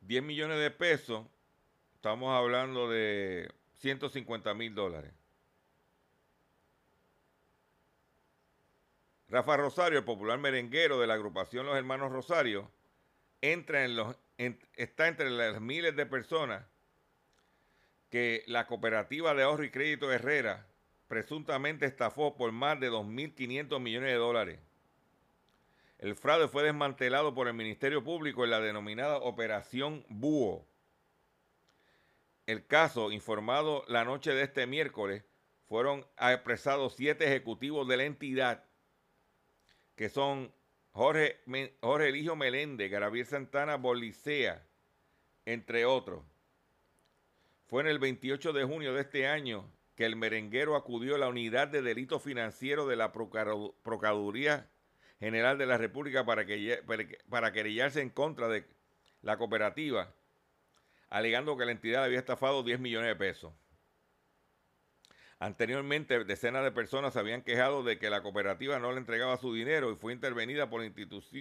10 0.00 0.22
millones 0.22 0.58
de 0.58 0.70
pesos, 0.70 1.26
estamos 1.94 2.34
hablando 2.34 2.88
de 2.88 3.52
150 3.74 4.54
mil 4.54 4.74
dólares. 4.74 5.12
Rafa 9.30 9.56
Rosario, 9.56 10.00
el 10.00 10.04
popular 10.04 10.40
merenguero 10.40 10.98
de 10.98 11.06
la 11.06 11.14
agrupación 11.14 11.64
Los 11.64 11.76
Hermanos 11.76 12.10
Rosario, 12.10 12.68
entra 13.40 13.84
en 13.84 13.94
los, 13.94 14.16
está 14.74 15.06
entre 15.06 15.30
las 15.30 15.60
miles 15.60 15.94
de 15.94 16.04
personas 16.04 16.66
que 18.10 18.42
la 18.48 18.66
cooperativa 18.66 19.32
de 19.34 19.44
ahorro 19.44 19.62
y 19.62 19.70
crédito 19.70 20.10
Herrera 20.10 20.66
presuntamente 21.06 21.86
estafó 21.86 22.36
por 22.36 22.50
más 22.50 22.80
de 22.80 22.90
2.500 22.90 23.78
millones 23.78 24.10
de 24.10 24.16
dólares. 24.16 24.58
El 25.98 26.16
fraude 26.16 26.48
fue 26.48 26.64
desmantelado 26.64 27.32
por 27.32 27.46
el 27.46 27.54
Ministerio 27.54 28.02
Público 28.02 28.42
en 28.42 28.50
la 28.50 28.60
denominada 28.60 29.18
Operación 29.18 30.04
Búho. 30.08 30.66
El 32.46 32.66
caso, 32.66 33.12
informado 33.12 33.84
la 33.86 34.04
noche 34.04 34.32
de 34.32 34.42
este 34.42 34.66
miércoles, 34.66 35.22
fueron 35.68 36.04
apresados 36.16 36.96
siete 36.96 37.26
ejecutivos 37.26 37.86
de 37.86 37.96
la 37.96 38.04
entidad 38.04 38.64
que 40.00 40.08
son 40.08 40.50
Jorge, 40.92 41.40
Jorge 41.82 42.08
Eligio 42.08 42.34
Meléndez, 42.34 42.90
Gabriel 42.90 43.26
Santana 43.26 43.76
Bolicea, 43.76 44.64
entre 45.44 45.84
otros. 45.84 46.24
Fue 47.66 47.82
en 47.82 47.88
el 47.88 47.98
28 47.98 48.54
de 48.54 48.64
junio 48.64 48.94
de 48.94 49.02
este 49.02 49.26
año 49.26 49.70
que 49.96 50.06
el 50.06 50.16
merenguero 50.16 50.74
acudió 50.74 51.16
a 51.16 51.18
la 51.18 51.28
unidad 51.28 51.68
de 51.68 51.82
delitos 51.82 52.22
financieros 52.22 52.88
de 52.88 52.96
la 52.96 53.12
Procuraduría 53.12 54.70
General 55.18 55.58
de 55.58 55.66
la 55.66 55.76
República 55.76 56.24
para, 56.24 56.46
que, 56.46 56.82
para 57.28 57.52
querellarse 57.52 58.00
en 58.00 58.08
contra 58.08 58.48
de 58.48 58.64
la 59.20 59.36
cooperativa, 59.36 60.14
alegando 61.10 61.58
que 61.58 61.66
la 61.66 61.72
entidad 61.72 62.04
había 62.04 62.20
estafado 62.20 62.62
10 62.62 62.80
millones 62.80 63.08
de 63.08 63.16
pesos. 63.16 63.52
Anteriormente, 65.42 66.22
decenas 66.24 66.62
de 66.62 66.70
personas 66.70 67.14
se 67.14 67.18
habían 67.18 67.40
quejado 67.40 67.82
de 67.82 67.98
que 67.98 68.10
la 68.10 68.22
cooperativa 68.22 68.78
no 68.78 68.92
le 68.92 68.98
entregaba 68.98 69.38
su 69.38 69.54
dinero 69.54 69.90
y 69.90 69.96
fue 69.96 70.12
intervenida 70.12 70.68
por 70.68 70.82
el 70.82 70.92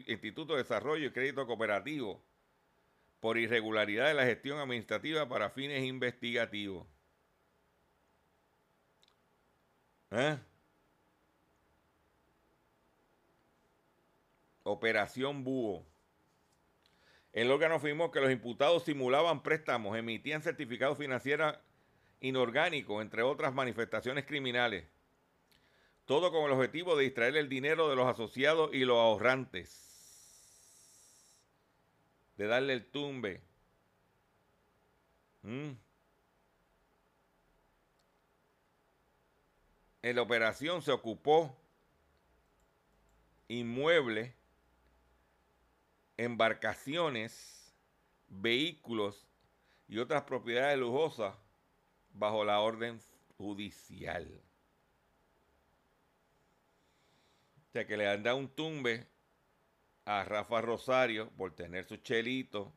Instituto 0.07 0.53
de 0.53 0.63
Desarrollo 0.63 1.05
y 1.05 1.11
Crédito 1.11 1.45
Cooperativo 1.45 2.23
por 3.19 3.37
irregularidad 3.37 4.07
de 4.07 4.13
la 4.13 4.25
gestión 4.25 4.57
administrativa 4.59 5.27
para 5.27 5.49
fines 5.49 5.83
investigativos. 5.83 6.87
¿Eh? 10.11 10.37
Operación 14.63 15.43
Búho. 15.43 15.85
El 17.33 17.51
órgano 17.51 17.75
afirmó 17.75 18.11
que 18.11 18.21
los 18.21 18.31
imputados 18.31 18.85
simulaban 18.85 19.43
préstamos, 19.43 19.97
emitían 19.97 20.41
certificados 20.41 20.97
financieros 20.97 21.57
inorgánico, 22.21 23.01
entre 23.01 23.23
otras 23.23 23.53
manifestaciones 23.53 24.25
criminales. 24.25 24.85
Todo 26.05 26.31
con 26.31 26.45
el 26.45 26.51
objetivo 26.51 26.95
de 26.95 27.03
distraer 27.03 27.37
el 27.37 27.49
dinero 27.49 27.89
de 27.89 27.95
los 27.95 28.07
asociados 28.07 28.73
y 28.73 28.85
los 28.85 28.97
ahorrantes. 28.97 29.85
De 32.37 32.47
darle 32.47 32.73
el 32.73 32.85
tumbe. 32.85 33.41
Mm. 35.43 35.71
En 40.01 40.15
la 40.15 40.21
operación 40.21 40.81
se 40.81 40.91
ocupó 40.91 41.55
inmuebles, 43.49 44.33
embarcaciones, 46.17 47.73
vehículos 48.29 49.27
y 49.87 49.97
otras 49.97 50.23
propiedades 50.23 50.77
lujosas 50.77 51.35
bajo 52.13 52.43
la 52.43 52.59
orden 52.59 52.99
judicial. 53.37 54.41
O 57.69 57.71
sea 57.71 57.85
que 57.85 57.97
le 57.97 58.07
han 58.07 58.23
dado 58.23 58.37
un 58.37 58.49
tumbe 58.49 59.07
a 60.05 60.23
Rafa 60.23 60.61
Rosario 60.61 61.29
por 61.31 61.55
tener 61.55 61.85
su 61.85 61.97
chelito 61.97 62.73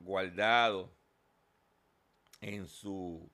guardado 0.00 0.90
en 2.40 2.66
su 2.66 3.30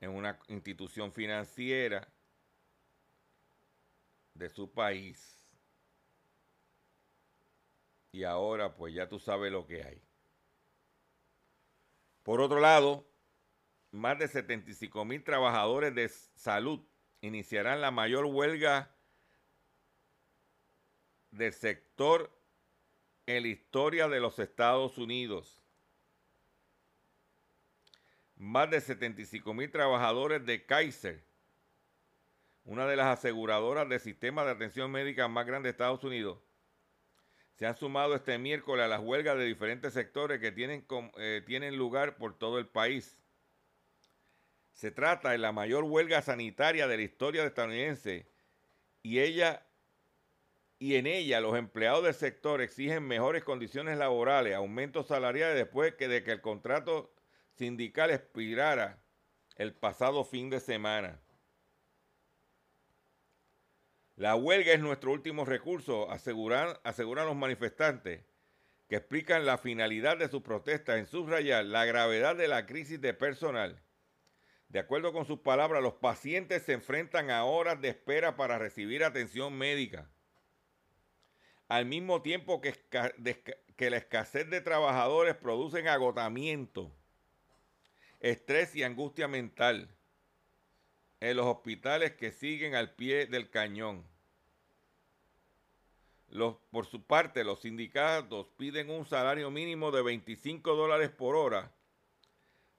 en 0.00 0.10
una 0.10 0.38
institución 0.48 1.12
financiera 1.12 2.08
de 4.34 4.48
su 4.48 4.70
país. 4.70 5.46
Y 8.10 8.24
ahora 8.24 8.74
pues 8.74 8.94
ya 8.94 9.08
tú 9.08 9.18
sabes 9.18 9.52
lo 9.52 9.66
que 9.66 9.82
hay. 9.82 10.02
Por 12.22 12.40
otro 12.40 12.60
lado, 12.60 13.06
más 13.90 14.18
de 14.18 14.28
75 14.28 15.04
mil 15.04 15.24
trabajadores 15.24 15.94
de 15.94 16.08
salud 16.08 16.80
iniciarán 17.20 17.80
la 17.80 17.90
mayor 17.90 18.26
huelga 18.26 18.94
del 21.30 21.52
sector 21.52 22.30
en 23.26 23.42
la 23.42 23.48
historia 23.48 24.08
de 24.08 24.20
los 24.20 24.38
Estados 24.38 24.98
Unidos. 24.98 25.62
Más 28.36 28.70
de 28.70 28.80
75 28.80 29.54
mil 29.54 29.70
trabajadores 29.70 30.44
de 30.44 30.64
Kaiser, 30.64 31.24
una 32.64 32.86
de 32.86 32.96
las 32.96 33.18
aseguradoras 33.18 33.88
del 33.88 34.00
sistema 34.00 34.44
de 34.44 34.52
atención 34.52 34.90
médica 34.90 35.28
más 35.28 35.46
grande 35.46 35.68
de 35.68 35.72
Estados 35.72 36.02
Unidos, 36.04 36.38
se 37.54 37.66
han 37.66 37.76
sumado 37.76 38.14
este 38.14 38.38
miércoles 38.38 38.84
a 38.84 38.88
las 38.88 39.00
huelgas 39.00 39.36
de 39.38 39.44
diferentes 39.44 39.92
sectores 39.92 40.40
que 40.40 40.52
tienen, 40.52 40.86
eh, 41.18 41.42
tienen 41.46 41.76
lugar 41.76 42.16
por 42.16 42.38
todo 42.38 42.58
el 42.58 42.66
país. 42.66 43.18
Se 44.72 44.90
trata 44.90 45.30
de 45.30 45.38
la 45.38 45.52
mayor 45.52 45.84
huelga 45.84 46.22
sanitaria 46.22 46.88
de 46.88 46.96
la 46.96 47.02
historia 47.02 47.44
estadounidense 47.44 48.26
y 49.02 49.20
ella 49.20 49.66
y 50.82 50.96
en 50.96 51.06
ella 51.06 51.40
los 51.40 51.56
empleados 51.56 52.02
del 52.02 52.14
sector 52.14 52.60
exigen 52.60 53.06
mejores 53.06 53.44
condiciones 53.44 53.96
laborales, 53.96 54.56
aumentos 54.56 55.06
salariales 55.06 55.54
después 55.54 55.96
de 55.96 56.24
que 56.24 56.32
el 56.32 56.40
contrato 56.40 57.14
sindical 57.52 58.10
expirara 58.10 59.00
el 59.54 59.74
pasado 59.74 60.24
fin 60.24 60.50
de 60.50 60.58
semana. 60.58 61.21
La 64.16 64.36
huelga 64.36 64.72
es 64.72 64.80
nuestro 64.80 65.12
último 65.12 65.44
recurso, 65.44 66.10
aseguran, 66.10 66.76
aseguran 66.84 67.26
los 67.26 67.36
manifestantes, 67.36 68.22
que 68.88 68.96
explican 68.96 69.46
la 69.46 69.56
finalidad 69.56 70.18
de 70.18 70.28
su 70.28 70.42
protesta 70.42 70.98
en 70.98 71.06
subrayar 71.06 71.64
la 71.64 71.86
gravedad 71.86 72.36
de 72.36 72.46
la 72.46 72.66
crisis 72.66 73.00
de 73.00 73.14
personal. 73.14 73.82
De 74.68 74.78
acuerdo 74.78 75.14
con 75.14 75.24
sus 75.24 75.40
palabras, 75.40 75.82
los 75.82 75.94
pacientes 75.94 76.62
se 76.62 76.74
enfrentan 76.74 77.30
a 77.30 77.44
horas 77.44 77.80
de 77.80 77.88
espera 77.88 78.36
para 78.36 78.58
recibir 78.58 79.02
atención 79.02 79.56
médica. 79.56 80.10
Al 81.68 81.86
mismo 81.86 82.20
tiempo 82.20 82.60
que, 82.60 82.74
que 83.76 83.90
la 83.90 83.96
escasez 83.96 84.48
de 84.50 84.60
trabajadores 84.60 85.36
producen 85.36 85.88
agotamiento, 85.88 86.94
estrés 88.20 88.76
y 88.76 88.82
angustia 88.82 89.26
mental 89.26 89.88
en 91.22 91.36
los 91.36 91.46
hospitales 91.46 92.14
que 92.14 92.32
siguen 92.32 92.74
al 92.74 92.96
pie 92.96 93.26
del 93.26 93.48
cañón. 93.48 94.04
Los, 96.30 96.56
por 96.72 96.84
su 96.84 97.04
parte, 97.04 97.44
los 97.44 97.60
sindicatos 97.60 98.48
piden 98.56 98.90
un 98.90 99.06
salario 99.06 99.48
mínimo 99.48 99.92
de 99.92 100.02
25 100.02 100.74
dólares 100.74 101.10
por 101.10 101.36
hora 101.36 101.70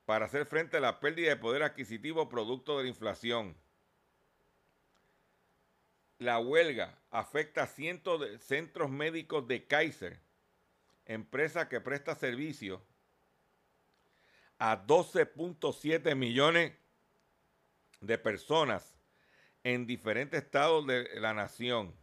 para 0.04 0.26
hacer 0.26 0.46
frente 0.46 0.76
a 0.76 0.82
la 0.82 1.00
pérdida 1.00 1.30
de 1.30 1.38
poder 1.38 1.64
adquisitivo 1.64 2.28
producto 2.28 2.78
de 2.78 2.84
la 2.84 2.90
inflación. 2.90 3.56
La 6.18 6.38
huelga 6.40 7.00
afecta 7.12 7.64
a 7.64 7.68
cientos 7.68 8.20
de 8.20 8.40
centros 8.40 8.90
médicos 8.90 9.48
de 9.48 9.66
Kaiser, 9.68 10.20
empresa 11.06 11.70
que 11.70 11.80
presta 11.80 12.14
servicio 12.14 12.84
a 14.58 14.86
12.7 14.86 16.14
millones 16.18 16.74
de 18.06 18.18
personas 18.18 18.96
en 19.64 19.88
diferentes 19.88 20.44
estados 20.44 20.86
de 20.86 21.08
la 21.20 21.34
nación. 21.34 21.96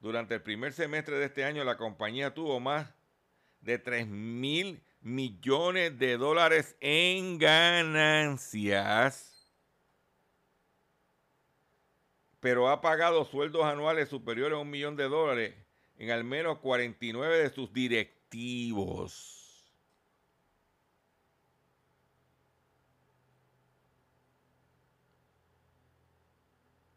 Durante 0.00 0.34
el 0.34 0.42
primer 0.42 0.72
semestre 0.72 1.18
de 1.18 1.26
este 1.26 1.44
año, 1.44 1.64
la 1.64 1.76
compañía 1.76 2.32
tuvo 2.34 2.60
más 2.60 2.94
de 3.60 3.78
3 3.78 4.06
mil 4.06 4.82
millones 5.00 5.98
de 5.98 6.16
dólares 6.16 6.76
en 6.80 7.38
ganancias, 7.38 8.72
pero 12.40 12.68
ha 12.68 12.80
pagado 12.80 13.24
sueldos 13.24 13.64
anuales 13.64 14.08
superiores 14.08 14.56
a 14.56 14.60
un 14.60 14.70
millón 14.70 14.96
de 14.96 15.04
dólares 15.08 15.54
en 15.98 16.10
al 16.10 16.24
menos 16.24 16.58
49 16.58 17.38
de 17.38 17.50
sus 17.50 17.72
directivos. 17.72 19.35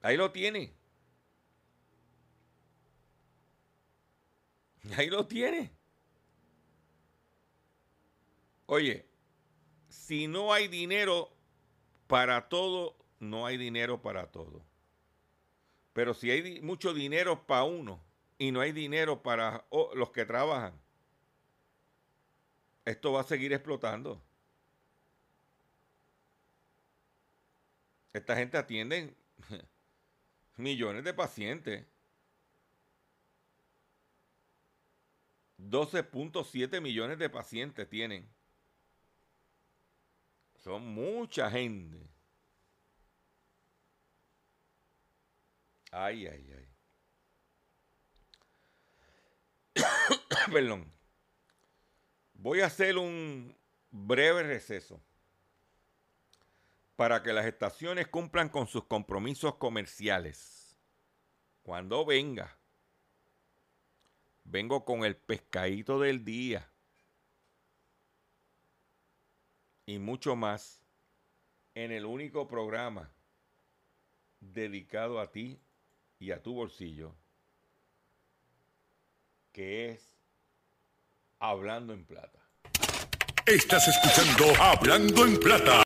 Ahí 0.01 0.17
lo 0.17 0.31
tiene. 0.31 0.73
Ahí 4.97 5.09
lo 5.09 5.27
tiene. 5.27 5.71
Oye, 8.65 9.05
si 9.89 10.27
no 10.27 10.53
hay 10.53 10.67
dinero 10.67 11.31
para 12.07 12.47
todo, 12.49 12.95
no 13.19 13.45
hay 13.45 13.57
dinero 13.57 14.01
para 14.01 14.27
todo. 14.31 14.63
Pero 15.93 16.13
si 16.13 16.31
hay 16.31 16.61
mucho 16.61 16.93
dinero 16.93 17.45
para 17.45 17.63
uno 17.63 17.99
y 18.37 18.51
no 18.51 18.61
hay 18.61 18.71
dinero 18.71 19.21
para 19.21 19.65
los 19.95 20.11
que 20.11 20.25
trabajan, 20.25 20.73
esto 22.85 23.11
va 23.11 23.21
a 23.21 23.25
seguir 23.25 23.53
explotando. 23.53 24.21
Esta 28.13 28.35
gente 28.35 28.57
atiende 28.57 29.13
millones 30.59 31.03
de 31.03 31.13
pacientes. 31.13 31.85
12.7 35.57 36.81
millones 36.81 37.17
de 37.17 37.29
pacientes 37.29 37.89
tienen. 37.89 38.29
Son 40.57 40.85
mucha 40.85 41.49
gente. 41.49 42.09
Ay, 45.91 46.27
ay, 46.27 46.53
ay. 46.53 46.69
Perdón. 50.53 50.91
Voy 52.33 52.61
a 52.61 52.67
hacer 52.67 52.97
un 52.97 53.57
breve 53.91 54.43
receso 54.43 55.01
para 56.99 57.23
que 57.23 57.31
las 57.31 57.45
estaciones 57.45 58.09
cumplan 58.09 58.49
con 58.49 58.67
sus 58.67 58.83
compromisos 58.83 59.55
comerciales. 59.55 60.77
Cuando 61.63 62.03
venga, 62.03 62.59
vengo 64.43 64.83
con 64.83 65.05
el 65.05 65.15
pescadito 65.15 66.01
del 66.01 66.25
día 66.25 66.69
y 69.85 69.97
mucho 69.97 70.35
más 70.35 70.83
en 71.73 71.93
el 71.93 72.03
único 72.03 72.49
programa 72.49 73.09
dedicado 74.41 75.21
a 75.21 75.31
ti 75.31 75.57
y 76.19 76.31
a 76.31 76.43
tu 76.43 76.53
bolsillo, 76.53 77.15
que 79.53 79.91
es 79.91 80.17
Hablando 81.39 81.93
en 81.93 82.03
Plata. 82.03 82.39
Estás 83.45 83.87
escuchando 83.87 84.61
Hablando 84.61 85.25
en 85.25 85.39
Plata. 85.39 85.83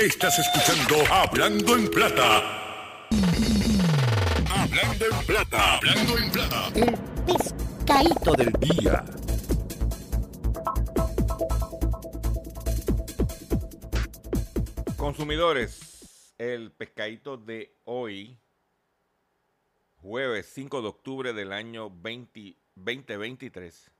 Estás 0.00 0.38
escuchando 0.38 0.96
Hablando 1.12 1.76
en 1.76 1.90
Plata. 1.90 3.06
Hablando 4.48 5.04
en 5.04 5.26
Plata. 5.26 5.76
Hablando 5.76 6.16
en 6.16 6.32
Plata. 6.32 6.72
El 6.74 6.96
pescadito 7.26 8.32
del 8.32 8.50
día. 8.52 9.04
Consumidores, 14.96 16.32
el 16.38 16.72
pescadito 16.72 17.36
de 17.36 17.76
hoy, 17.84 18.38
jueves 20.00 20.50
5 20.54 20.80
de 20.80 20.88
octubre 20.88 21.34
del 21.34 21.52
año 21.52 21.90
2023, 21.90 23.90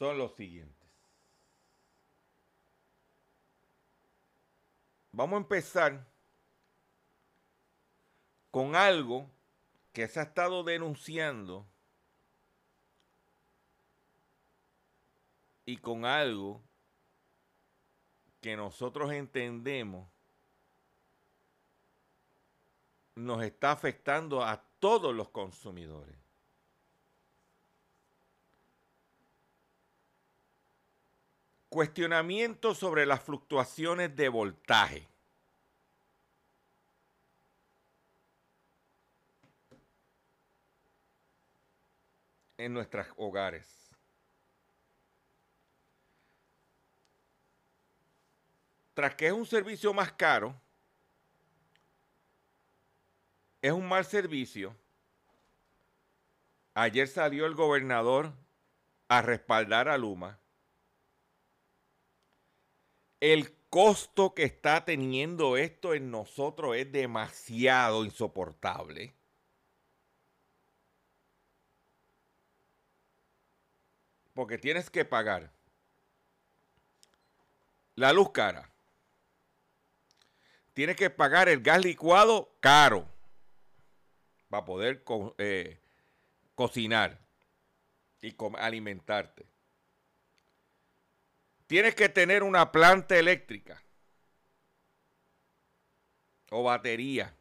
son 0.00 0.18
los 0.18 0.34
siguientes. 0.34 0.79
Vamos 5.12 5.34
a 5.34 5.42
empezar 5.42 6.06
con 8.50 8.74
algo 8.74 9.30
que 9.92 10.08
se 10.08 10.20
ha 10.20 10.24
estado 10.24 10.62
denunciando 10.64 11.66
y 15.64 15.76
con 15.76 16.04
algo 16.04 16.62
que 18.40 18.56
nosotros 18.56 19.12
entendemos 19.12 20.08
nos 23.14 23.42
está 23.42 23.72
afectando 23.72 24.42
a 24.44 24.62
todos 24.78 25.14
los 25.14 25.28
consumidores. 25.28 26.19
Cuestionamiento 31.70 32.74
sobre 32.74 33.06
las 33.06 33.22
fluctuaciones 33.22 34.14
de 34.14 34.28
voltaje. 34.28 35.10
en 42.64 42.74
nuestros 42.74 43.06
hogares. 43.16 43.66
Tras 48.92 49.14
que 49.14 49.28
es 49.28 49.32
un 49.32 49.46
servicio 49.46 49.94
más 49.94 50.12
caro, 50.12 50.54
es 53.62 53.72
un 53.72 53.88
mal 53.88 54.04
servicio. 54.04 54.76
Ayer 56.74 57.08
salió 57.08 57.46
el 57.46 57.54
gobernador 57.54 58.32
a 59.08 59.22
respaldar 59.22 59.88
a 59.88 59.96
Luma. 59.96 60.38
El 63.20 63.54
costo 63.68 64.34
que 64.34 64.44
está 64.44 64.84
teniendo 64.84 65.56
esto 65.56 65.94
en 65.94 66.10
nosotros 66.10 66.76
es 66.76 66.90
demasiado 66.90 68.04
insoportable. 68.04 69.14
Porque 74.34 74.58
tienes 74.58 74.90
que 74.90 75.04
pagar 75.04 75.52
la 77.94 78.12
luz 78.12 78.30
cara. 78.32 78.70
Tienes 80.72 80.96
que 80.96 81.10
pagar 81.10 81.48
el 81.48 81.60
gas 81.60 81.84
licuado 81.84 82.56
caro 82.60 83.06
para 84.48 84.64
poder 84.64 85.04
eh, 85.36 85.78
cocinar 86.54 87.18
y 88.22 88.34
alimentarte. 88.56 89.49
Tienes 91.70 91.94
que 91.94 92.08
tener 92.08 92.42
una 92.42 92.72
planta 92.72 93.16
eléctrica 93.16 93.80
o 96.50 96.64
batería. 96.64 97.32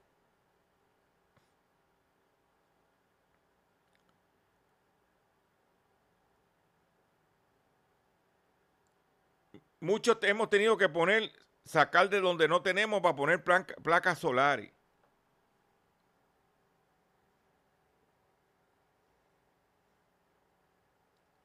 Muchos 9.80 10.20
hemos 10.22 10.48
tenido 10.52 10.78
que 10.78 10.89
poner, 10.89 11.32
sacar 11.65 12.08
de 12.08 12.22
donde 12.22 12.48
no 12.48 12.62
tenemos 12.62 13.02
para 13.02 13.15
poner 13.15 13.44
placas 13.44 14.20
solares. 14.20 14.72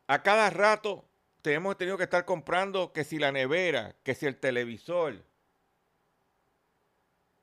A 0.07 0.23
cada 0.23 0.51
rato 0.51 1.09
hemos 1.53 1.77
tenido 1.77 1.99
que 1.99 2.05
estar 2.05 2.25
comprando 2.25 2.93
que 2.93 3.05
si 3.05 3.19
la 3.19 3.33
nevera, 3.33 3.97
que 4.03 4.15
si 4.15 4.27
el 4.27 4.37
televisor, 4.37 5.23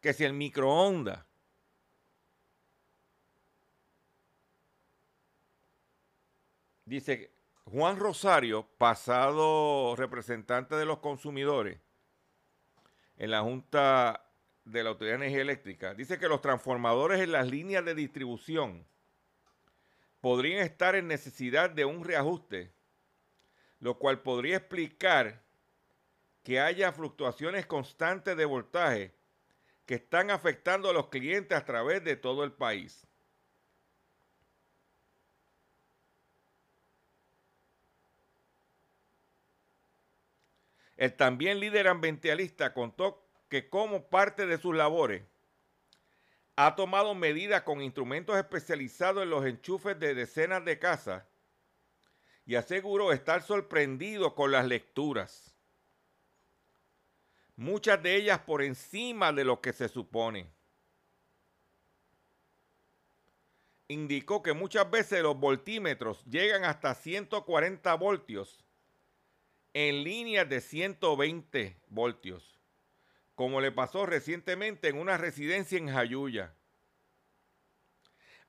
que 0.02 0.14
si 0.14 0.24
el 0.24 0.34
microondas. 0.34 1.24
Dice 6.86 7.32
Juan 7.66 7.98
Rosario, 7.98 8.68
pasado 8.78 9.96
representante 9.96 10.76
de 10.76 10.86
los 10.86 11.00
consumidores 11.00 11.80
en 13.18 13.32
la 13.32 13.42
Junta 13.42 14.26
de 14.66 14.84
la 14.84 14.90
Autoridad 14.90 15.14
de 15.14 15.26
Energía 15.26 15.42
Eléctrica, 15.42 15.94
dice 15.94 16.20
que 16.20 16.28
los 16.28 16.42
transformadores 16.42 17.22
en 17.22 17.32
las 17.32 17.48
líneas 17.48 17.86
de 17.86 17.96
distribución 17.96 18.86
podrían 20.20 20.60
estar 20.60 20.96
en 20.96 21.08
necesidad 21.08 21.70
de 21.70 21.86
un 21.86 22.04
reajuste, 22.04 22.74
lo 23.82 23.98
cual 23.98 24.22
podría 24.22 24.58
explicar 24.58 25.42
que 26.44 26.60
haya 26.60 26.92
fluctuaciones 26.92 27.66
constantes 27.66 28.38
de 28.38 28.46
voltaje 28.46 29.14
que 29.86 29.96
están 29.96 30.32
afectando 30.32 30.90
a 30.90 30.94
los 30.94 31.10
clientes 31.10 31.58
a 31.58 31.66
través 31.66 32.04
de 32.04 32.16
todo 32.16 32.44
el 32.44 32.54
país. 32.54 33.08
El 40.96 41.16
también 41.16 41.60
líder 41.60 41.88
ambientalista 41.88 42.76
contó 42.76 43.28
que 43.50 43.68
como 43.68 44.08
parte 44.08 44.46
de 44.46 44.60
sus 44.60 44.76
labores 44.76 45.24
ha 46.56 46.76
tomado 46.76 47.16
medidas 47.16 47.64
con 47.64 47.82
instrumentos 47.82 48.38
especializados 48.38 49.24
en 49.24 49.32
los 49.32 49.44
enchufes 49.44 50.00
de 50.00 50.14
decenas 50.14 50.64
de 50.64 50.78
casas 50.78 51.24
y 52.52 52.58
aseguró 52.58 53.14
estar 53.14 53.44
sorprendido 53.44 54.36
con 54.36 54.52
las 54.52 54.68
lecturas. 54.68 55.56
Muchas 57.56 58.04
de 58.04 58.18
ellas 58.18 58.40
por 58.40 58.62
encima 58.62 59.32
de 59.32 59.46
lo 59.46 59.62
que 59.62 59.72
se 59.72 59.88
supone. 59.88 60.52
Indicó 63.88 64.44
que 64.44 64.52
muchas 64.52 64.92
veces 64.92 65.24
los 65.24 65.40
voltímetros 65.40 66.26
llegan 66.26 66.66
hasta 66.66 66.94
140 66.94 67.94
voltios 67.94 68.66
en 69.74 70.04
líneas 70.04 70.50
de 70.50 70.60
120 70.60 71.78
voltios, 71.88 72.60
como 73.34 73.62
le 73.62 73.72
pasó 73.72 74.06
recientemente 74.06 74.90
en 74.90 74.98
una 74.98 75.16
residencia 75.16 75.78
en 75.78 75.88
Jayuya. 75.88 76.54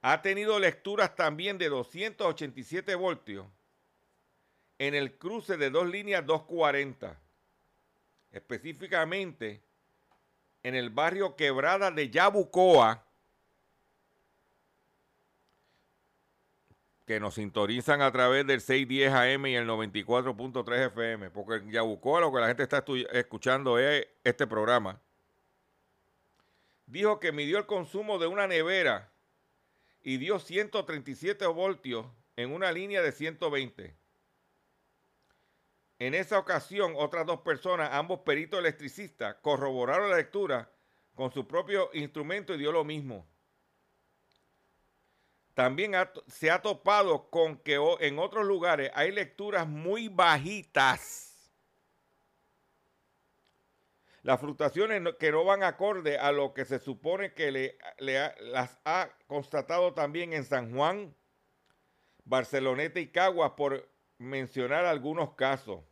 Ha 0.01 0.23
tenido 0.23 0.59
lecturas 0.59 1.15
también 1.15 1.57
de 1.57 1.69
287 1.69 2.97
voltios 2.97 3.47
en 4.79 4.95
el 4.95 5.17
cruce 5.17 5.57
de 5.57 5.71
dos 5.71 5.87
líneas 5.89 6.27
240, 6.27 7.19
específicamente 8.33 9.63
en 10.63 10.75
el 10.75 10.91
barrio 10.91 11.37
Quebrada 11.37 11.91
de 11.91 12.11
Yabucoa, 12.11 13.05
que 17.07 17.19
nos 17.19 17.35
sintonizan 17.35 18.01
a 18.01 18.13
través 18.13 18.47
del 18.47 18.61
610 18.61 19.13
AM 19.13 19.47
y 19.47 19.57
el 19.57 19.67
94.3 19.67 20.87
FM, 20.87 21.31
porque 21.31 21.57
en 21.57 21.71
Yabucoa 21.71 22.21
lo 22.21 22.33
que 22.33 22.41
la 22.41 22.47
gente 22.47 22.63
está 22.63 22.85
escuchando 23.13 23.79
es 23.79 24.07
este 24.25 24.47
programa. 24.47 25.01
Dijo 26.87 27.19
que 27.21 27.33
midió 27.33 27.59
el 27.59 27.67
consumo 27.67 28.19
de 28.19 28.27
una 28.27 28.47
nevera 28.47 29.11
y 30.03 30.19
dio 30.19 30.39
137 30.39 31.47
voltios 31.47 32.07
en 32.37 32.53
una 32.53 32.73
línea 32.73 33.03
de 33.03 33.13
120. 33.13 34.02
En 36.05 36.15
esa 36.15 36.37
ocasión, 36.37 36.95
otras 36.97 37.25
dos 37.27 37.43
personas, 37.43 37.91
ambos 37.93 38.23
peritos 38.23 38.59
electricistas, 38.59 39.37
corroboraron 39.37 40.11
la 40.11 40.17
lectura 40.17 40.69
con 41.15 41.31
su 41.31 41.47
propio 41.47 41.91
instrumento 41.93 42.53
y 42.53 42.59
dio 42.59 42.73
lo 42.73 42.83
mismo. 42.83 43.25
También 45.55 45.93
se 46.27 46.51
ha 46.51 46.61
topado 46.61 47.31
con 47.31 47.57
que 47.57 47.79
en 48.01 48.19
otros 48.19 48.45
lugares 48.45 48.91
hay 48.97 49.13
lecturas 49.13 49.69
muy 49.69 50.09
bajitas. 50.09 51.53
Las 54.25 54.41
fluctuaciones 54.41 55.15
que 55.21 55.31
no 55.31 55.45
van 55.45 55.63
acorde 55.63 56.19
a 56.19 56.33
lo 56.33 56.53
que 56.53 56.65
se 56.65 56.81
supone 56.81 57.33
que 57.33 57.53
le, 57.53 57.79
las 57.99 58.77
ha 58.85 59.09
constatado 59.29 59.95
también 59.95 60.33
en 60.33 60.45
San 60.45 60.75
Juan, 60.75 61.15
Barceloneta 62.25 62.99
y 62.99 63.07
Caguas, 63.07 63.53
por 63.53 63.89
mencionar 64.19 64.85
algunos 64.85 65.35
casos. 65.35 65.85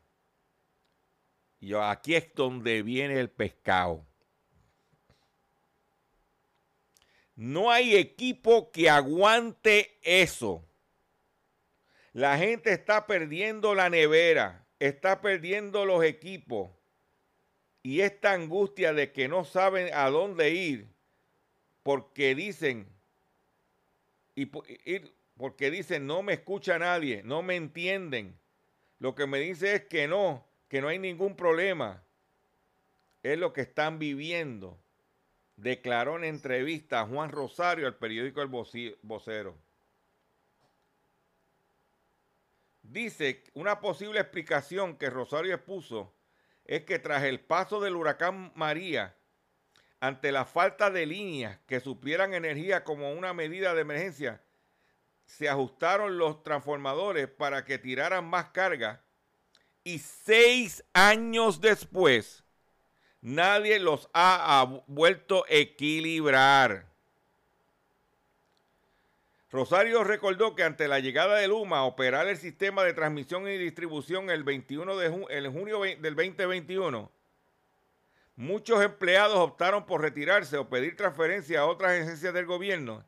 Y 1.61 1.75
aquí 1.75 2.15
es 2.15 2.35
donde 2.35 2.83
viene 2.83 3.21
el 3.21 3.29
pescado. 3.29 4.07
No 7.37 7.71
hay 7.71 7.97
equipo 7.97 8.71
que 8.71 8.89
aguante 8.91 9.99
eso. 10.03 10.65
La 12.13 12.39
gente 12.39 12.73
está 12.73 13.07
perdiendo 13.07 13.75
la 13.75 13.89
nevera, 13.89 14.67
está 14.79 15.21
perdiendo 15.21 15.85
los 15.85 16.03
equipos. 16.03 16.71
Y 17.83 18.01
esta 18.01 18.33
angustia 18.33 18.93
de 18.93 19.13
que 19.13 19.29
no 19.29 19.45
saben 19.45 19.93
a 19.95 20.11
dónde 20.11 20.51
ir, 20.51 20.89
porque 21.83 22.35
dicen, 22.35 22.87
y 24.35 24.47
porque 24.47 25.71
dicen, 25.71 26.07
no 26.07 26.23
me 26.23 26.35
escucha 26.35 26.79
nadie, 26.79 27.23
no 27.23 27.43
me 27.43 27.57
entienden. 27.57 28.39
Lo 28.99 29.15
que 29.15 29.27
me 29.27 29.39
dice 29.39 29.77
es 29.77 29.85
que 29.87 30.09
no, 30.09 30.47
que 30.71 30.81
no 30.81 30.89
hay 30.89 31.01
ningún 31.01 31.37
problema. 31.37 32.03
es 33.23 33.37
lo 33.39 33.53
que 33.53 33.61
están 33.61 33.99
viviendo, 33.99 34.81
declaró 35.57 36.17
en 36.17 36.25
entrevista 36.25 37.01
a 37.01 37.07
Juan 37.07 37.31
Rosario 37.31 37.87
al 37.87 37.97
periódico 37.97 38.41
El 38.41 38.49
Vocero. 39.03 39.59
Dice, 42.83 43.45
una 43.53 43.81
posible 43.81 44.21
explicación 44.21 44.97
que 44.97 45.11
Rosario 45.11 45.55
expuso 45.55 46.15
es 46.65 46.85
que 46.85 46.99
tras 46.99 47.25
el 47.25 47.41
paso 47.41 47.81
del 47.81 47.97
huracán 47.97 48.53
María, 48.55 49.17
ante 49.99 50.33
la 50.33 50.47
falta 50.47 50.91
de 50.91 51.05
líneas 51.05 51.59
que 51.67 51.81
suplieran 51.81 52.33
energía 52.33 52.85
como 52.85 53.13
una 53.13 53.35
medida 53.35 53.75
de 53.75 53.83
emergencia, 53.83 54.41
se 55.27 55.49
ajustaron 55.49 56.17
los 56.17 56.43
transformadores 56.43 57.29
para 57.29 57.65
que 57.65 57.77
tiraran 57.77 58.25
más 58.25 58.51
carga 58.51 59.05
y 59.85 59.99
seis 59.99 60.85
años 60.93 61.61
después 61.61 62.45
nadie 63.21 63.79
los 63.79 64.09
ha 64.15 64.83
vuelto 64.87 65.45
a 65.45 65.55
equilibrar. 65.55 66.87
Rosario 69.51 70.05
recordó 70.05 70.55
que 70.55 70.63
ante 70.63 70.87
la 70.87 71.01
llegada 71.01 71.37
de 71.37 71.49
Luma 71.49 71.79
a 71.79 71.85
operar 71.85 72.29
el 72.29 72.37
sistema 72.37 72.85
de 72.85 72.95
transmisión 72.95 73.49
y 73.49 73.59
distribución 73.59 74.31
el 74.31 74.45
21 74.45 74.97
de 74.97 75.11
junio 75.51 75.81
del 75.81 76.15
2021, 76.15 77.11
muchos 78.37 78.81
empleados 78.83 79.39
optaron 79.39 79.87
por 79.87 80.03
retirarse 80.03 80.57
o 80.57 80.69
pedir 80.69 80.97
transferencia 80.97 81.61
a 81.61 81.67
otras 81.67 82.01
agencias 82.01 82.33
del 82.33 82.47
gobierno 82.47 83.05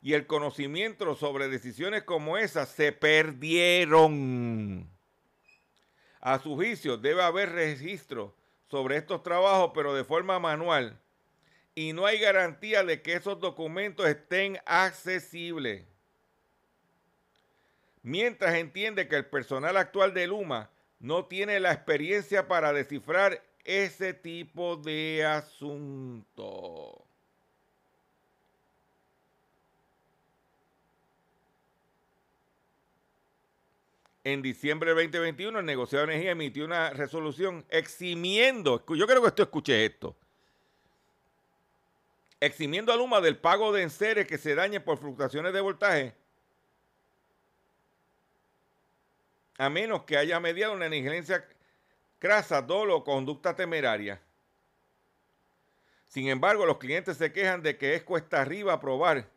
y 0.00 0.14
el 0.14 0.26
conocimiento 0.26 1.14
sobre 1.14 1.48
decisiones 1.48 2.04
como 2.04 2.38
esas 2.38 2.70
se 2.70 2.92
perdieron. 2.92 4.14
A 6.24 6.38
su 6.38 6.54
juicio 6.54 6.96
debe 6.96 7.22
haber 7.22 7.52
registro 7.52 8.34
sobre 8.70 8.96
estos 8.96 9.22
trabajos, 9.22 9.72
pero 9.74 9.94
de 9.94 10.04
forma 10.04 10.40
manual. 10.40 10.98
Y 11.74 11.92
no 11.92 12.06
hay 12.06 12.18
garantía 12.18 12.82
de 12.82 13.02
que 13.02 13.12
esos 13.12 13.38
documentos 13.40 14.06
estén 14.06 14.58
accesibles. 14.64 15.84
Mientras 18.02 18.54
entiende 18.54 19.06
que 19.06 19.16
el 19.16 19.26
personal 19.26 19.76
actual 19.76 20.14
de 20.14 20.26
Luma 20.26 20.70
no 20.98 21.26
tiene 21.26 21.60
la 21.60 21.72
experiencia 21.72 22.48
para 22.48 22.72
descifrar 22.72 23.44
ese 23.62 24.14
tipo 24.14 24.76
de 24.76 25.26
asuntos. 25.26 27.03
En 34.24 34.40
diciembre 34.40 34.94
del 34.94 35.10
2021, 35.10 35.58
el 35.58 35.66
negociado 35.66 36.06
de 36.06 36.14
energía 36.14 36.32
emitió 36.32 36.64
una 36.64 36.88
resolución 36.90 37.62
eximiendo, 37.68 38.82
yo 38.88 39.06
creo 39.06 39.20
que 39.20 39.28
esto 39.28 39.42
escuché 39.42 39.84
esto, 39.84 40.16
eximiendo 42.40 42.90
a 42.90 42.96
Luma 42.96 43.20
del 43.20 43.36
pago 43.36 43.70
de 43.70 43.82
enseres 43.82 44.26
que 44.26 44.38
se 44.38 44.54
dañen 44.54 44.82
por 44.82 44.96
fluctuaciones 44.96 45.52
de 45.52 45.60
voltaje, 45.60 46.14
a 49.58 49.68
menos 49.68 50.04
que 50.04 50.16
haya 50.16 50.40
mediado 50.40 50.72
una 50.72 50.88
negligencia 50.88 51.46
crasa, 52.18 52.62
dolo 52.62 52.96
o 52.96 53.04
conducta 53.04 53.54
temeraria. 53.54 54.22
Sin 56.06 56.28
embargo, 56.28 56.64
los 56.64 56.78
clientes 56.78 57.18
se 57.18 57.30
quejan 57.30 57.62
de 57.62 57.76
que 57.76 57.94
es 57.94 58.02
cuesta 58.02 58.40
arriba 58.40 58.80
probar 58.80 59.28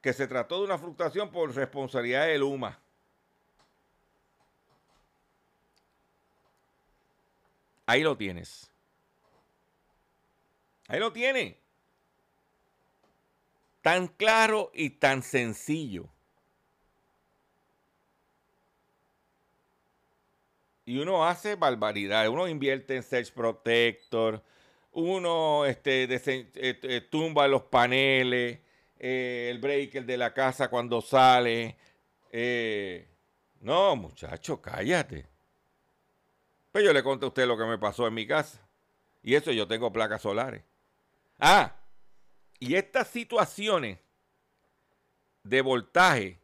que 0.00 0.12
se 0.12 0.26
trató 0.26 0.58
de 0.58 0.64
una 0.64 0.78
fluctuación 0.78 1.30
por 1.30 1.54
responsabilidad 1.54 2.26
de 2.26 2.38
Luma. 2.38 2.80
Ahí 7.90 8.04
lo 8.04 8.16
tienes. 8.16 8.70
Ahí 10.86 11.00
lo 11.00 11.12
tiene. 11.12 11.58
Tan 13.82 14.06
claro 14.06 14.70
y 14.72 14.90
tan 14.90 15.24
sencillo. 15.24 16.08
Y 20.84 20.98
uno 20.98 21.26
hace 21.26 21.56
barbaridades. 21.56 22.30
Uno 22.30 22.46
invierte 22.46 22.94
en 22.94 23.02
Search 23.02 23.32
Protector. 23.32 24.40
Uno 24.92 25.66
este, 25.66 26.04
eh, 26.04 26.48
eh, 26.54 27.00
tumba 27.10 27.48
los 27.48 27.62
paneles. 27.62 28.60
eh, 29.00 29.48
el 29.50 29.58
breaker 29.58 30.04
de 30.06 30.16
la 30.16 30.32
casa 30.32 30.68
cuando 30.70 31.00
sale. 31.00 31.76
eh, 32.30 33.08
no, 33.62 33.96
muchacho, 33.96 34.62
cállate. 34.62 35.29
Pues 36.72 36.84
yo 36.84 36.92
le 36.92 37.02
conté 37.02 37.24
a 37.24 37.28
usted 37.28 37.46
lo 37.46 37.58
que 37.58 37.64
me 37.64 37.78
pasó 37.78 38.06
en 38.06 38.14
mi 38.14 38.26
casa. 38.26 38.60
Y 39.22 39.34
eso 39.34 39.52
yo 39.52 39.66
tengo 39.66 39.92
placas 39.92 40.22
solares. 40.22 40.62
Ah, 41.38 41.74
y 42.58 42.74
estas 42.74 43.08
situaciones 43.08 43.98
de 45.42 45.60
voltaje, 45.62 46.38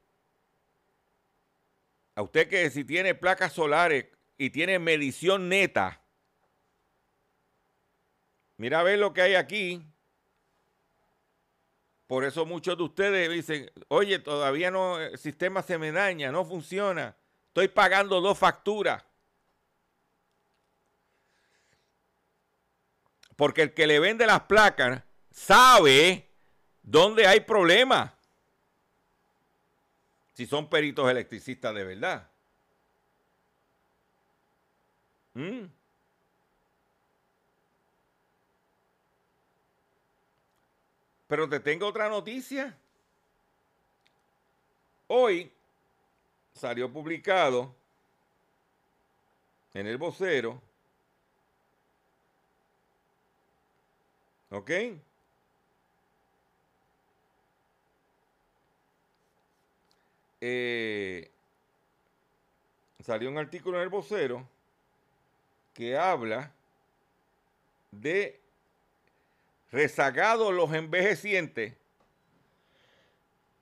a 2.15 2.23
usted 2.23 2.49
que 2.49 2.71
si 2.71 2.85
tiene 2.85 3.15
placas 3.15 3.53
solares 3.53 4.07
y 4.39 4.51
tiene 4.51 4.79
medición 4.79 5.49
neta, 5.49 6.01
mira 8.57 8.81
a 8.81 8.83
ver 8.83 8.99
lo 8.99 9.13
que 9.13 9.23
hay 9.23 9.35
aquí. 9.35 9.83
Por 12.07 12.25
eso 12.25 12.47
muchos 12.47 12.77
de 12.79 12.85
ustedes 12.85 13.31
dicen, 13.31 13.71
oye, 13.89 14.19
todavía 14.19 14.71
no, 14.71 14.99
el 14.99 15.19
sistema 15.19 15.63
se 15.63 15.77
me 15.77 15.93
daña, 15.93 16.31
no 16.31 16.45
funciona. 16.45 17.17
Estoy 17.49 17.69
pagando 17.69 18.21
dos 18.21 18.39
facturas. 18.39 19.05
Porque 23.37 23.63
el 23.63 23.75
que 23.75 23.87
le 23.87 24.01
vende 24.01 24.27
las 24.27 24.43
placas 24.43 25.03
sabe 25.31 26.27
dónde 26.83 27.27
hay 27.27 27.41
problemas. 27.41 28.13
Si 30.33 30.47
son 30.47 30.69
peritos 30.69 31.11
electricistas 31.11 31.75
de 31.75 31.85
verdad. 31.85 32.31
¿Mm? 35.35 35.67
Pero 41.27 41.49
te 41.49 41.61
tengo 41.61 41.87
otra 41.87 42.09
noticia. 42.09 42.77
Hoy 45.09 45.53
salió 46.55 46.91
publicado 46.91 47.75
en 49.75 49.87
el 49.87 49.99
vocero 49.99 50.61
¿Ok? 54.57 54.71
Eh, 60.41 61.31
salió 63.01 63.29
un 63.29 63.37
artículo 63.37 63.77
en 63.77 63.83
el 63.83 63.89
vocero 63.91 64.49
que 65.75 65.99
habla 65.99 66.53
de 67.91 68.41
rezagados 69.71 70.55
los 70.55 70.73
envejecientes, 70.73 71.75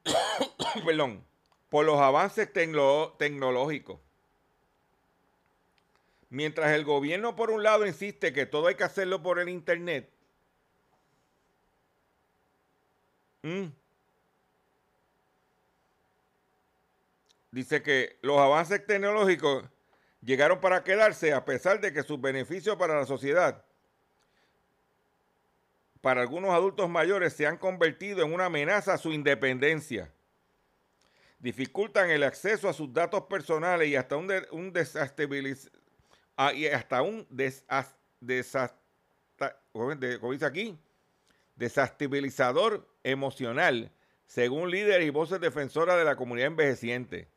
perdón, 0.86 1.24
por 1.70 1.84
los 1.86 1.98
avances 1.98 2.52
tecno- 2.52 3.16
tecnológicos. 3.16 3.98
Mientras 6.30 6.70
el 6.72 6.84
gobierno 6.84 7.34
por 7.34 7.50
un 7.50 7.64
lado 7.64 7.84
insiste 7.84 8.32
que 8.32 8.46
todo 8.46 8.68
hay 8.68 8.76
que 8.76 8.84
hacerlo 8.84 9.24
por 9.24 9.40
el 9.40 9.48
internet, 9.48 10.13
Mm. 13.44 13.66
Dice 17.50 17.82
que 17.82 18.18
los 18.22 18.38
avances 18.38 18.84
tecnológicos 18.86 19.64
llegaron 20.22 20.60
para 20.60 20.82
quedarse 20.82 21.34
a 21.34 21.44
pesar 21.44 21.78
de 21.80 21.92
que 21.92 22.02
sus 22.02 22.18
beneficios 22.18 22.74
para 22.76 22.98
la 22.98 23.04
sociedad, 23.04 23.62
para 26.00 26.22
algunos 26.22 26.50
adultos 26.52 26.88
mayores, 26.88 27.34
se 27.34 27.46
han 27.46 27.58
convertido 27.58 28.24
en 28.24 28.32
una 28.32 28.46
amenaza 28.46 28.94
a 28.94 28.98
su 28.98 29.12
independencia. 29.12 30.10
Dificultan 31.38 32.10
el 32.10 32.22
acceso 32.22 32.68
a 32.68 32.72
sus 32.72 32.92
datos 32.94 33.24
personales 33.24 33.88
y 33.88 33.96
hasta 33.96 34.16
un, 34.16 34.26
de- 34.26 34.48
un 34.52 34.72
ah, 36.36 36.52
y 36.54 36.66
hasta 36.66 37.02
un 37.02 37.26
desas- 37.28 37.94
desasta- 38.20 38.74
¿cómo 39.70 39.94
de- 39.94 40.18
cómo 40.18 40.32
dice 40.32 40.46
aquí? 40.46 40.78
Desestabilizador 41.56 42.86
emocional, 43.02 43.92
según 44.26 44.70
líderes 44.70 45.06
y 45.06 45.10
voces 45.10 45.40
defensoras 45.40 45.96
de 45.96 46.04
la 46.04 46.16
comunidad 46.16 46.48
envejeciente. 46.48 47.28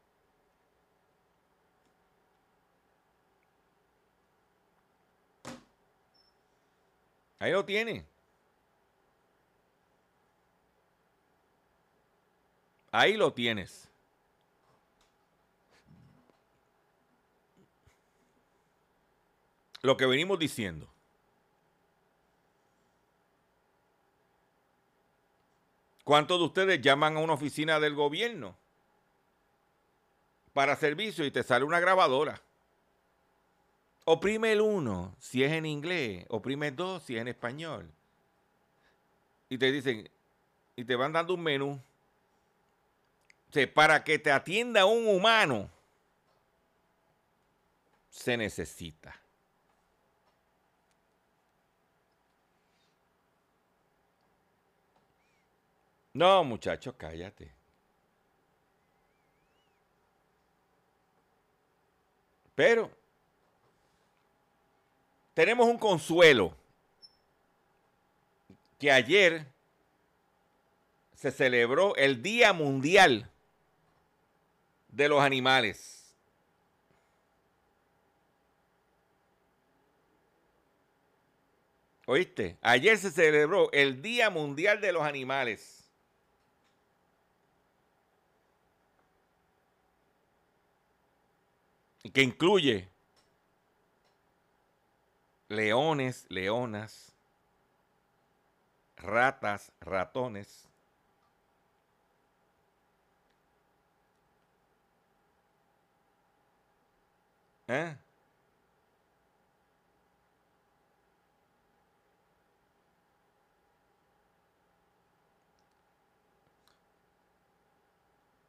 Ahí 7.39 7.51
lo 7.51 7.65
tiene. 7.65 8.05
Ahí 12.91 13.15
lo 13.15 13.31
tienes. 13.31 13.87
Lo 19.83 19.95
que 19.97 20.05
venimos 20.07 20.39
diciendo. 20.39 20.96
¿Cuántos 26.07 26.39
de 26.39 26.45
ustedes 26.45 26.81
llaman 26.81 27.17
a 27.17 27.19
una 27.19 27.33
oficina 27.33 27.81
del 27.81 27.93
gobierno 27.93 28.55
para 30.53 30.77
servicio 30.77 31.25
y 31.25 31.31
te 31.31 31.43
sale 31.43 31.65
una 31.65 31.81
grabadora? 31.81 32.41
Oprime 34.05 34.53
el 34.53 34.61
1 34.61 35.17
si 35.19 35.43
es 35.43 35.51
en 35.51 35.65
inglés, 35.65 36.25
oprime 36.29 36.69
el 36.69 36.77
2 36.77 37.03
si 37.03 37.17
es 37.17 37.21
en 37.21 37.27
español. 37.27 37.91
Y 39.49 39.57
te 39.57 39.69
dicen, 39.69 40.09
y 40.77 40.85
te 40.85 40.95
van 40.95 41.11
dando 41.11 41.33
un 41.33 41.43
menú. 41.43 41.77
Para 43.73 44.01
que 44.05 44.17
te 44.17 44.31
atienda 44.31 44.85
un 44.85 45.09
humano, 45.09 45.69
se 48.09 48.37
necesita. 48.37 49.13
No, 56.17 56.43
muchachos, 56.43 56.95
cállate. 56.97 57.53
Pero 62.55 62.89
tenemos 65.35 65.67
un 65.67 65.77
consuelo 65.77 66.55
que 68.79 68.91
ayer 68.91 69.45
se 71.13 71.29
celebró 71.29 71.95
el 71.97 72.23
Día 72.23 72.51
Mundial 72.51 73.29
de 74.87 75.09
los 75.09 75.21
Animales. 75.21 76.15
¿Oíste? 82.07 82.57
Ayer 82.63 82.97
se 82.97 83.11
celebró 83.11 83.71
el 83.71 84.01
Día 84.01 84.31
Mundial 84.31 84.81
de 84.81 84.91
los 84.93 85.03
Animales. 85.03 85.76
Que 92.13 92.21
incluye 92.23 92.89
leones, 95.49 96.25
leonas, 96.29 97.13
ratas, 98.97 99.71
ratones. 99.81 100.67
¿Eh? 107.67 107.95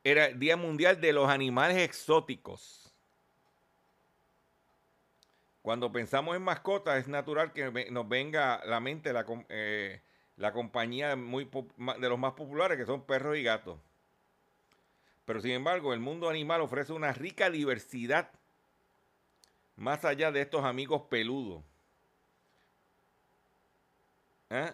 Era 0.04 0.26
el 0.26 0.38
Día 0.38 0.56
Mundial 0.56 1.00
de 1.00 1.12
los 1.12 1.28
Animales 1.28 1.76
Exóticos. 1.78 2.88
Cuando 5.69 5.93
pensamos 5.93 6.35
en 6.35 6.41
mascotas, 6.41 6.97
es 6.97 7.09
natural 7.09 7.53
que 7.53 7.91
nos 7.91 8.09
venga 8.09 8.55
a 8.55 8.64
la 8.64 8.81
mente 8.81 9.12
la, 9.12 9.27
eh, 9.51 10.01
la 10.39 10.51
compañía 10.55 11.14
muy 11.14 11.45
de 11.45 12.09
los 12.09 12.19
más 12.19 12.33
populares, 12.33 12.79
que 12.79 12.87
son 12.87 13.03
perros 13.03 13.37
y 13.37 13.43
gatos. 13.43 13.79
Pero 15.27 15.43
sin 15.43 15.51
embargo, 15.51 15.93
el 15.93 16.01
mundo 16.01 16.31
animal 16.31 16.62
ofrece 16.62 16.95
una 16.95 17.12
rica 17.12 17.51
diversidad 17.51 18.31
más 19.77 20.07
allá 20.07 20.33
de 20.33 20.41
estos 20.41 20.64
amigos 20.64 21.03
peludos. 21.11 21.62
¿Eh? 24.49 24.73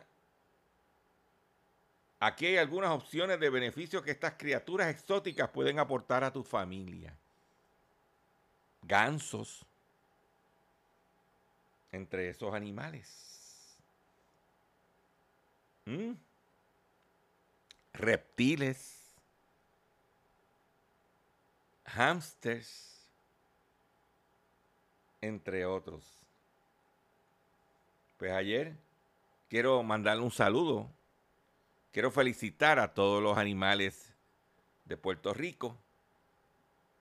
Aquí 2.20 2.46
hay 2.46 2.58
algunas 2.58 2.90
opciones 2.90 3.40
de 3.40 3.50
beneficios 3.50 4.00
que 4.04 4.12
estas 4.12 4.34
criaturas 4.34 4.86
exóticas 4.90 5.50
pueden 5.50 5.80
aportar 5.80 6.22
a 6.22 6.32
tu 6.32 6.44
familia. 6.44 7.16
Gansos, 8.82 9.66
entre 11.94 12.28
esos 12.28 12.54
animales. 12.54 13.78
¿Mm? 15.86 16.12
Reptiles, 17.92 19.14
hámsters, 21.84 23.08
entre 25.20 25.64
otros. 25.64 26.04
Pues 28.18 28.32
ayer 28.32 28.76
quiero 29.48 29.82
mandarle 29.82 30.22
un 30.22 30.30
saludo. 30.30 30.90
Quiero 31.92 32.10
felicitar 32.10 32.78
a 32.80 32.92
todos 32.94 33.22
los 33.22 33.38
animales 33.38 34.12
de 34.84 34.96
Puerto 34.96 35.32
Rico 35.32 35.78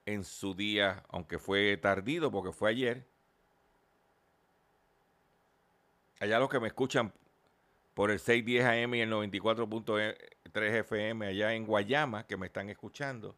en 0.06 0.24
su 0.24 0.54
día, 0.54 1.02
aunque 1.08 1.38
fue 1.38 1.76
tardido 1.76 2.30
porque 2.30 2.52
fue 2.52 2.70
ayer. 2.70 3.13
Allá 6.20 6.38
los 6.38 6.48
que 6.48 6.60
me 6.60 6.68
escuchan 6.68 7.12
por 7.94 8.10
el 8.10 8.18
610 8.18 8.64
AM 8.64 8.94
y 8.94 9.00
el 9.00 9.10
94.3 9.10 10.16
FM 10.54 11.26
allá 11.26 11.54
en 11.54 11.66
Guayama, 11.66 12.26
que 12.26 12.36
me 12.36 12.46
están 12.46 12.70
escuchando, 12.70 13.36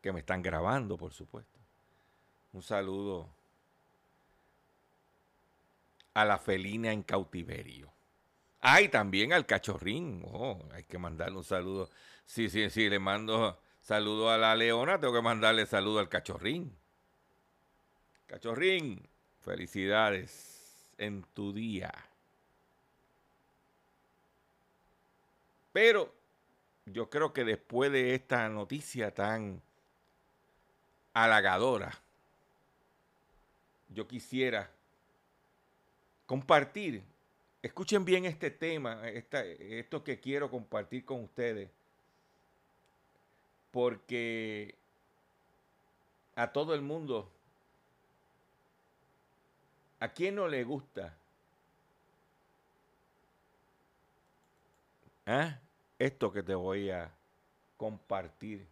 que 0.00 0.12
me 0.12 0.20
están 0.20 0.42
grabando, 0.42 0.96
por 0.96 1.12
supuesto. 1.12 1.58
Un 2.52 2.62
saludo 2.62 3.28
a 6.14 6.24
la 6.24 6.38
felina 6.38 6.92
en 6.92 7.02
cautiverio. 7.02 7.90
Ay, 8.60 8.88
también 8.88 9.32
al 9.32 9.46
cachorrín. 9.46 10.22
Oh, 10.26 10.58
hay 10.72 10.84
que 10.84 10.98
mandarle 10.98 11.38
un 11.38 11.44
saludo. 11.44 11.90
Sí, 12.26 12.48
sí, 12.48 12.70
sí, 12.70 12.88
le 12.88 12.98
mando 12.98 13.58
saludo 13.80 14.30
a 14.30 14.38
la 14.38 14.54
leona, 14.54 15.00
tengo 15.00 15.14
que 15.14 15.22
mandarle 15.22 15.66
saludo 15.66 15.98
al 15.98 16.08
cachorrín. 16.08 16.76
Cachorrín, 18.26 19.06
felicidades 19.40 20.51
en 20.98 21.22
tu 21.34 21.52
día. 21.52 21.92
Pero 25.72 26.12
yo 26.86 27.08
creo 27.10 27.32
que 27.32 27.44
después 27.44 27.90
de 27.92 28.14
esta 28.14 28.48
noticia 28.48 29.12
tan 29.14 29.62
halagadora, 31.14 31.92
yo 33.88 34.06
quisiera 34.06 34.70
compartir, 36.26 37.02
escuchen 37.62 38.04
bien 38.04 38.24
este 38.24 38.50
tema, 38.50 39.08
esta- 39.08 39.44
esto 39.44 40.02
que 40.02 40.18
quiero 40.20 40.50
compartir 40.50 41.04
con 41.04 41.22
ustedes, 41.24 41.70
porque 43.70 44.74
a 46.36 46.52
todo 46.52 46.74
el 46.74 46.82
mundo, 46.82 47.31
¿a 50.02 50.08
quién 50.08 50.34
no 50.34 50.48
le 50.48 50.64
gusta? 50.64 51.14
¿Ah? 55.24 55.56
Esto 55.96 56.32
que 56.32 56.42
te 56.42 56.56
voy 56.56 56.90
a 56.90 57.08
compartir 57.76 58.66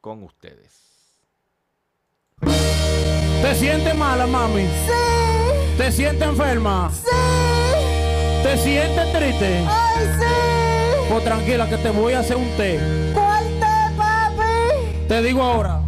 con 0.00 0.24
ustedes. 0.24 0.82
¿Te 2.40 3.54
sientes 3.54 3.94
mala, 3.94 4.26
mami? 4.26 4.66
Sí, 4.66 5.76
¿Te 5.78 5.92
sientes 5.92 6.26
enferma? 6.26 6.90
sí, 6.92 8.42
¿Te 8.42 8.58
sientes 8.58 9.12
triste? 9.12 9.64
ay, 9.68 10.06
sí. 10.18 11.08
Pues 11.08 11.22
tranquila 11.22 11.68
que 11.68 11.76
te 11.76 11.90
voy 11.90 12.14
a 12.14 12.18
hacer 12.20 12.36
un 12.36 12.50
té. 12.56 12.80
¿Cuál 13.14 13.44
té, 13.60 13.96
papi? 13.96 15.06
Te 15.06 15.22
digo 15.22 15.40
ahora. 15.44 15.80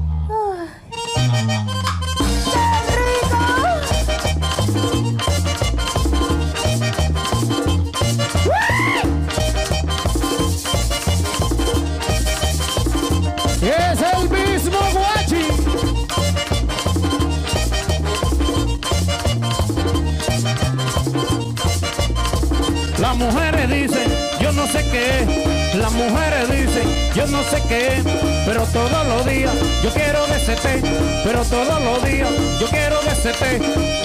Las 23.01 23.17
mujeres 23.17 23.71
dicen, 23.71 24.13
yo 24.41 24.53
no 24.53 24.67
sé 24.67 24.85
qué 24.91 25.21
es. 25.21 25.77
Las 25.77 25.93
mujeres 25.93 26.51
dicen, 26.51 26.89
yo 27.15 27.27
no 27.29 27.43
sé 27.45 27.63
qué 27.69 27.99
es. 27.99 28.05
Pero 28.45 28.65
todos 28.65 29.07
los 29.07 29.25
días 29.25 29.53
yo 29.85 29.91
quiero 29.91 30.27
de 30.27 30.37
ese 30.37 30.57
té. 30.57 30.83
Pero 31.23 31.45
todos 31.45 31.81
los 31.85 32.05
días 32.05 32.29
yo 32.61 32.67
quiero 32.67 33.01
de 33.03 33.11
ese 33.11 33.33
té. 33.35 33.61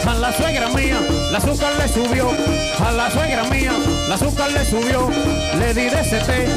A 0.08 0.14
la 0.14 0.32
suegra 0.32 0.70
mía, 0.70 1.00
la 1.32 1.40
azúcar 1.40 1.74
le 1.80 1.88
subió. 1.88 2.30
A 2.86 2.92
la 2.92 3.10
suegra 3.10 3.44
mía, 3.46 3.72
la 4.08 4.16
azúcar 4.16 4.52
le 4.52 4.64
subió. 4.64 5.10
Le 5.58 5.74
di 5.74 5.90
de 5.90 6.00
ese 6.00 6.20
té 6.20 6.48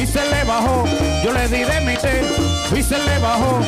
y 0.00 0.06
se 0.06 0.24
le 0.30 0.44
bajó. 0.44 0.84
Yo 1.22 1.32
le 1.32 1.46
di 1.48 1.62
de 1.62 1.80
mi 1.82 1.96
té 1.96 2.22
y 2.74 2.82
se 2.82 2.98
le 2.98 3.18
bajó. 3.18 3.60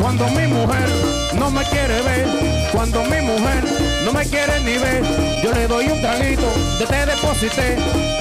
Cuando 0.00 0.28
mi 0.28 0.46
mujer 0.46 0.88
no 1.34 1.50
me 1.50 1.64
quiere 1.64 2.00
ver, 2.02 2.28
cuando 2.72 3.02
mi 3.04 3.20
mujer 3.22 3.64
no 4.04 4.12
me 4.12 4.24
quiere 4.26 4.60
ni 4.60 4.78
ver. 4.78 5.02
Yo 5.42 5.52
le 5.52 5.66
doy 5.66 5.86
un 5.86 6.00
traguito 6.00 6.46
de 6.78 6.86
té 6.86 7.06
deposité. 7.06 7.76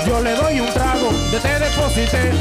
Yo 0.06 0.22
le 0.22 0.34
doy 0.36 0.60
un 0.60 0.74
trago 0.74 1.10
de 1.32 1.40
té 1.40 1.60
deposité. 1.60 2.32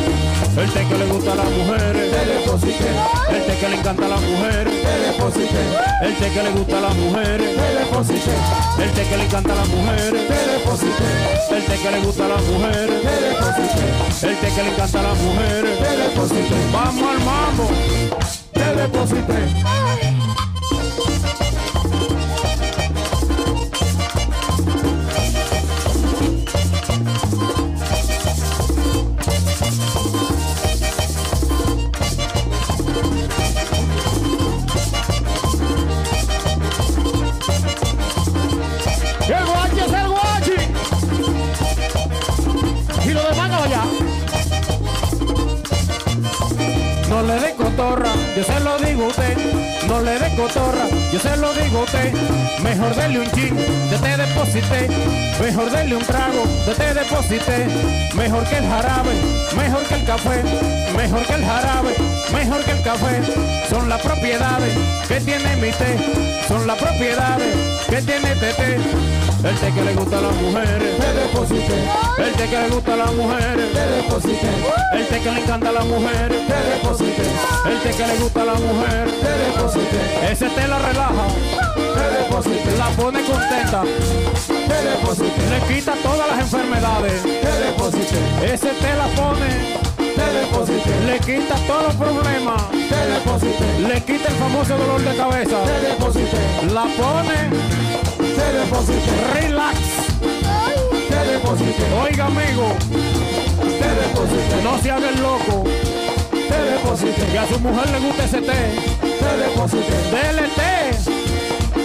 El 0.57 0.70
té 0.72 0.86
que 0.88 0.99
le 0.99 1.07
gusta 1.07 1.32
a 1.32 1.36
las 1.36 1.51
mujeres. 1.51 2.11
Té 2.11 2.24
deposité. 2.26 2.88
El 3.30 3.47
té 3.47 3.59
que 3.59 3.68
le 3.68 3.76
encanta 3.76 4.07
a 4.07 4.09
las 4.09 4.20
mujeres. 4.22 4.74
Té 4.82 4.95
deposité. 5.07 5.62
El 6.03 6.14
té 6.16 6.30
que 6.30 6.43
le 6.43 6.51
gusta 6.51 6.78
a 6.78 6.80
las 6.80 6.95
mujeres. 6.97 7.57
Té 7.57 7.68
deposité. 7.80 8.34
El 8.82 8.91
té 8.93 9.03
que 9.09 9.16
le 9.16 9.24
encanta 9.24 9.53
a 9.53 9.57
las 9.57 9.68
mujeres. 9.68 10.28
Té 10.28 10.38
deposité. 10.53 11.09
El 11.51 11.64
té 11.64 11.76
que 11.82 11.91
le 11.91 12.01
gusta 12.01 12.24
a 12.24 12.28
las 12.28 12.43
mujeres. 12.43 13.03
Té 13.03 13.14
deposité. 13.28 13.84
El 14.28 14.36
té 14.36 14.49
que 14.55 14.62
le 14.62 14.70
encanta 14.70 15.01
a 15.01 15.03
las 15.03 15.18
mujeres. 15.18 15.78
Té 15.78 15.97
deposité. 15.97 16.57
Vamos 16.72 17.11
al 17.11 17.18
mambo. 17.24 17.70
Té 18.53 18.74
deposité. 18.80 19.89
Yo 48.41 48.47
se 48.47 48.61
lo 48.61 48.78
digo 48.78 49.05
a 49.05 49.09
usted. 49.09 49.36
No 49.86 50.01
le 50.01 50.18
dé 50.18 50.34
cotorra, 50.34 50.86
yo 51.12 51.18
se 51.18 51.36
lo 51.36 51.53
digo 51.53 51.80
a 51.80 51.82
usted. 51.82 52.12
Mejor 52.62 52.95
dele 52.95 53.20
un 53.20 53.30
chin, 53.32 53.55
de 53.55 53.99
te 53.99 54.16
deposité. 54.16 54.88
Mejor 55.41 55.70
dele 55.70 55.97
un 55.97 56.03
trago, 56.03 56.45
de 56.66 56.74
te 56.74 56.95
deposité. 56.95 57.66
Mejor 58.14 58.45
que 58.45 58.57
el 58.57 58.66
jarabe, 58.66 59.12
mejor 59.57 59.82
que 59.84 59.95
el 59.95 60.05
café. 60.05 60.43
Mejor 60.97 61.22
que 61.26 61.34
el 61.34 61.45
jarabe, 61.45 61.95
mejor 62.32 62.64
que 62.64 62.70
el 62.70 62.82
café. 62.82 63.20
Son 63.68 63.88
las 63.88 64.01
propiedades 64.01 64.74
que 65.07 65.20
tiene 65.20 65.57
mi 65.57 65.70
té. 65.72 65.99
Son 66.49 66.66
las 66.66 66.78
propiedades 66.78 67.55
que 67.91 68.01
tiene 68.01 68.34
té. 68.36 69.20
El 69.43 69.57
té 69.57 69.72
que 69.72 69.82
le 69.82 69.95
gusta 69.95 70.18
a 70.18 70.20
las 70.20 70.34
mujeres, 70.36 70.99
te 70.99 71.12
deposité. 71.14 71.76
El 72.18 72.32
té 72.34 72.45
que 72.51 72.59
le 72.59 72.68
gusta 72.68 72.93
a 72.93 72.97
las 72.97 73.12
mujeres, 73.14 73.72
te 73.72 73.86
deposité. 73.97 74.51
El 74.93 75.07
té 75.07 75.20
que 75.20 75.30
le 75.30 75.41
encanta 75.41 75.68
a 75.70 75.72
las 75.72 75.86
mujeres, 75.86 76.47
te 76.47 76.59
deposité. 76.70 77.22
El 77.64 77.78
té 77.80 77.91
que 77.97 78.07
le 78.07 78.16
gusta 78.18 78.43
a 78.43 78.45
las 78.45 78.61
mujeres, 78.61 79.14
te 79.20 79.32
deposité. 79.45 80.30
Ese 80.30 80.49
té 80.51 80.68
la 80.68 80.78
relaja, 80.78 81.24
te 81.74 82.05
deposité. 82.18 82.76
La 82.76 82.88
pone 82.91 83.20
contenta, 83.22 83.82
te 84.47 84.78
deposité. 84.91 85.43
Le 85.49 85.74
quita 85.74 85.95
todas 86.03 86.28
las 86.30 86.41
enfermedades, 86.41 87.22
te 87.22 87.53
deposité. 87.64 88.18
Ese 88.45 88.70
té 88.82 88.93
la 88.95 89.09
pone, 89.16 89.51
te 89.97 90.26
deposité. 90.38 90.93
Le 91.07 91.18
quita 91.18 91.55
todos 91.66 91.84
los 91.84 91.95
problemas, 91.95 92.62
te 92.70 93.01
deposité. 93.14 93.66
Le 93.88 94.03
quita 94.03 94.28
el 94.28 94.34
famoso 94.34 94.76
dolor 94.76 95.01
de 95.01 95.16
cabeza, 95.16 95.57
te 95.64 95.88
deposité. 95.88 96.38
La 96.74 96.84
pone 97.01 97.99
te 98.41 98.59
deposité. 98.59 99.12
Relax. 99.41 99.78
Te 101.11 101.20
deposité. 101.32 101.82
Oiga, 102.03 102.26
amigo. 102.26 102.68
Te 103.80 103.91
deposité. 104.03 104.55
No 104.62 104.78
se 104.82 104.91
haga 104.91 105.09
el 105.09 105.20
loco. 105.20 105.64
Te 106.51 106.59
deposité. 106.72 107.22
Que 107.32 107.38
a 107.38 107.47
su 107.47 107.59
mujer 107.61 107.91
le 107.91 107.99
guste 108.01 108.24
ese 108.24 108.41
té. 108.41 108.61
Te 109.22 109.30
deposité. 109.45 109.97
Dele 110.14 110.47
té. 110.59 110.74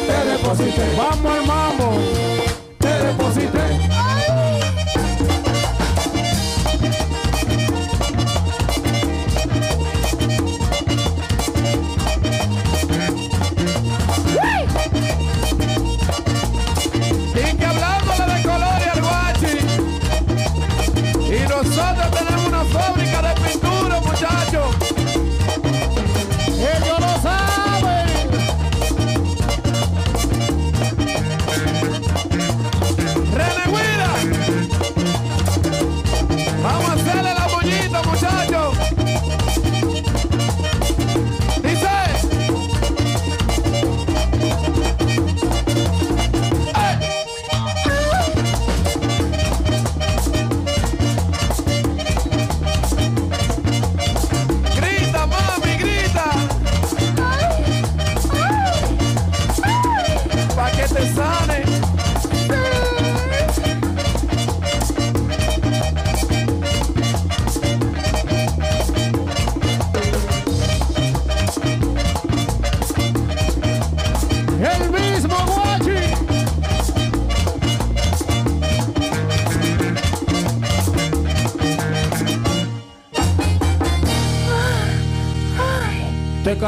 Te 0.07 0.17
deposité. 0.31 0.83
Vamos 0.97 1.31
al 1.37 1.45
mambo. 1.45 1.87
Te 2.79 2.93
deposité. 3.07 3.84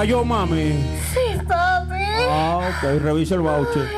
cayó, 0.08 0.24
mami? 0.24 0.72
Sí, 1.14 1.38
papi. 1.45 2.01
Ah, 2.30 2.72
ok, 2.72 3.01
revisa 3.01 3.36
el 3.36 3.41
voucher. 3.41 3.89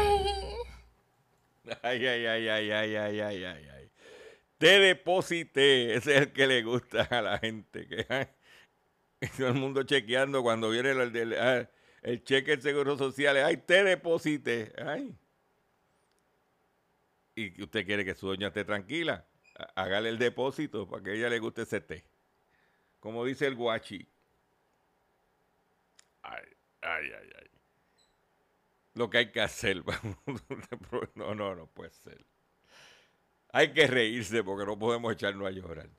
Ay, 1.84 2.06
ay, 2.08 2.26
ay, 2.26 2.48
ay, 2.48 2.72
ay, 2.72 2.96
ay, 2.96 3.20
ay, 3.20 3.44
ay. 3.44 3.70
ay. 3.76 3.92
Te 4.58 4.80
deposité. 4.80 5.94
Ese 5.94 6.16
es 6.16 6.22
el 6.22 6.34
que 6.34 6.48
le 6.48 6.64
gusta 6.64 7.04
a 7.04 7.22
la 7.22 7.38
gente. 7.38 7.88
Que, 7.88 8.28
todo 9.38 9.50
el 9.50 9.54
mundo 9.54 9.84
chequeando 9.84 10.42
cuando 10.42 10.72
viene 10.72 10.94
ah, 11.38 11.70
el, 12.02 12.24
cheque 12.24 12.52
del 12.52 12.62
Seguro 12.64 12.98
Social. 12.98 13.38
Ay, 13.38 13.58
te 13.58 13.84
deposité. 13.84 14.74
Ay. 14.84 15.16
Y 17.36 17.62
usted 17.62 17.86
quiere 17.86 18.04
que 18.04 18.16
su 18.16 18.26
doña 18.28 18.48
esté 18.48 18.66
tranquila. 18.66 19.28
Hágale 19.76 20.10
el 20.10 20.18
depósito 20.18 20.90
para 20.90 21.04
que 21.04 21.14
ella 21.14 21.30
le 21.30 21.38
guste 21.38 21.62
ese 21.62 21.82
té. 21.82 22.04
Como 23.00 23.24
dice 23.26 23.46
el 23.46 23.54
guachi. 23.54 24.08
Ay, 26.82 27.06
ay, 27.06 27.30
ay. 27.40 27.48
Lo 28.94 29.10
que 29.10 29.20
hay 29.20 29.32
que 29.32 29.42
hacer. 29.42 29.84
no, 31.16 31.36
no, 31.36 31.56
no 31.56 31.68
puede 31.68 31.92
ser. 31.92 32.26
Hay 33.52 33.74
que 33.74 33.88
reírse 33.88 34.44
porque 34.44 34.66
no 34.66 34.78
podemos 34.78 35.14
echarnos 35.14 35.48
a 35.48 35.52
llorar. 35.52 35.90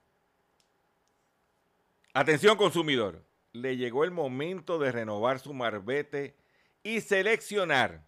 Atención 2.12 2.56
consumidor. 2.56 3.24
Le 3.52 3.76
llegó 3.76 4.04
el 4.04 4.10
momento 4.10 4.78
de 4.78 4.92
renovar 4.92 5.40
su 5.40 5.52
marbete 5.52 6.36
y 6.82 7.00
seleccionar 7.00 8.06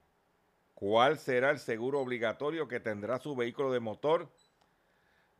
cuál 0.74 1.18
será 1.18 1.50
el 1.50 1.58
seguro 1.58 2.00
obligatorio 2.00 2.68
que 2.68 2.80
tendrá 2.80 3.18
su 3.18 3.34
vehículo 3.34 3.72
de 3.72 3.80
motor 3.80 4.30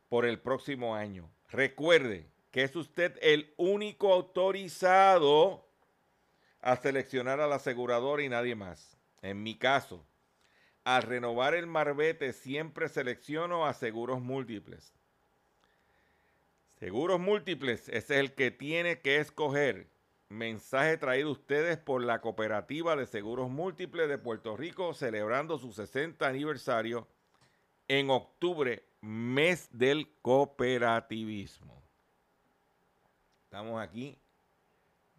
por 0.09 0.25
el 0.25 0.39
próximo 0.39 0.95
año. 0.95 1.29
Recuerde 1.49 2.27
que 2.51 2.63
es 2.63 2.75
usted 2.75 3.17
el 3.21 3.53
único 3.57 4.13
autorizado 4.13 5.67
a 6.63 6.77
seleccionar 6.77 7.41
al 7.41 7.53
asegurador 7.53 8.21
y 8.21 8.29
nadie 8.29 8.55
más. 8.55 8.97
En 9.21 9.43
mi 9.43 9.55
caso, 9.55 10.05
al 10.85 11.03
renovar 11.03 11.53
el 11.53 11.67
marbete 11.67 12.33
siempre 12.33 12.89
selecciono 12.89 13.65
a 13.65 13.73
seguros 13.73 14.21
múltiples. 14.21 14.93
Seguros 16.79 17.19
múltiples 17.19 17.89
es 17.89 18.09
el 18.09 18.33
que 18.33 18.49
tiene 18.51 18.99
que 18.99 19.19
escoger. 19.19 19.89
Mensaje 20.29 20.97
traído 20.97 21.31
ustedes 21.31 21.77
por 21.77 22.01
la 22.03 22.21
Cooperativa 22.21 22.95
de 22.95 23.05
Seguros 23.05 23.49
Múltiples 23.49 24.09
de 24.09 24.17
Puerto 24.17 24.57
Rico 24.57 24.93
celebrando 24.93 25.59
su 25.59 25.73
60 25.73 26.25
aniversario 26.25 27.07
en 27.87 28.09
octubre, 28.09 28.83
mes 29.01 29.69
del 29.71 30.09
cooperativismo. 30.21 31.83
Estamos 33.43 33.81
aquí 33.81 34.17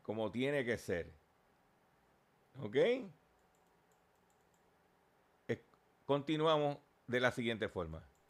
como 0.02 0.30
tiene 0.30 0.64
que 0.64 0.76
ser. 0.76 1.23
¿Ok? 2.60 2.76
Continuamos 6.04 6.78
de 7.06 7.20
la 7.20 7.32
siguiente 7.32 7.68
forma. 7.68 8.02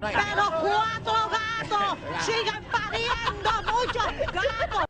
¡Pero 0.00 0.44
cuatro 0.60 1.30
gatos! 1.30 2.24
¡Sigan 2.24 2.64
pariendo 2.64 3.50
muchos 3.72 4.06
gatos! 4.32 4.84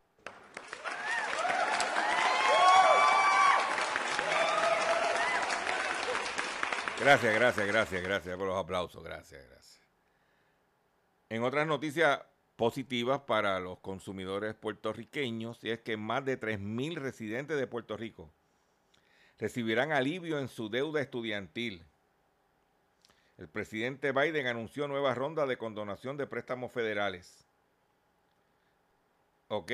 Gracias, 7.01 7.35
gracias, 7.35 7.67
gracias, 7.67 8.03
gracias 8.03 8.37
por 8.37 8.49
los 8.49 8.57
aplausos. 8.57 9.05
Gracias, 9.05 9.47
gracias. 9.49 9.81
En 11.29 11.45
otras 11.45 11.67
noticias 11.67 12.21
positivas 12.57 13.21
para 13.21 13.61
los 13.61 13.79
consumidores 13.79 14.55
puertorriqueños, 14.55 15.63
y 15.63 15.71
es 15.71 15.81
que 15.81 15.97
más 15.97 16.25
de 16.25 16.41
3.000 16.41 16.97
residentes 16.97 17.59
de 17.59 17.67
Puerto 17.67 17.97
Rico 17.97 18.33
recibirán 19.39 19.93
alivio 19.93 20.39
en 20.39 20.49
su 20.49 20.69
deuda 20.69 21.01
estudiantil. 21.01 21.85
El 23.39 23.49
presidente 23.49 24.13
Biden 24.13 24.47
anunció 24.47 24.89
nueva 24.89 25.15
ronda 25.15 25.47
de 25.47 25.59
condonación 25.59 26.17
de 26.17 26.27
préstamos 26.27 26.73
federales. 26.73 27.47
¿Ok? 29.49 29.73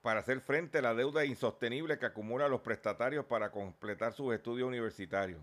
Para 0.00 0.20
hacer 0.20 0.40
frente 0.40 0.78
a 0.78 0.82
la 0.82 0.94
deuda 0.94 1.24
insostenible 1.24 1.98
que 1.98 2.06
acumulan 2.06 2.50
los 2.50 2.60
prestatarios 2.60 3.24
para 3.24 3.50
completar 3.50 4.12
sus 4.12 4.32
estudios 4.32 4.68
universitarios. 4.68 5.40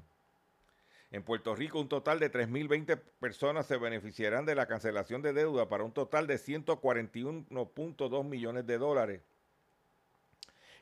En 1.11 1.21
Puerto 1.23 1.53
Rico, 1.53 1.79
un 1.79 1.89
total 1.89 2.19
de 2.19 2.31
3.020 2.31 2.97
personas 3.19 3.67
se 3.67 3.77
beneficiarán 3.77 4.45
de 4.45 4.55
la 4.55 4.65
cancelación 4.65 5.21
de 5.21 5.33
deuda 5.33 5.67
para 5.69 5.83
un 5.83 5.91
total 5.91 6.25
de 6.25 6.37
141.2 6.37 8.23
millones 8.23 8.65
de 8.65 8.77
dólares. 8.77 9.21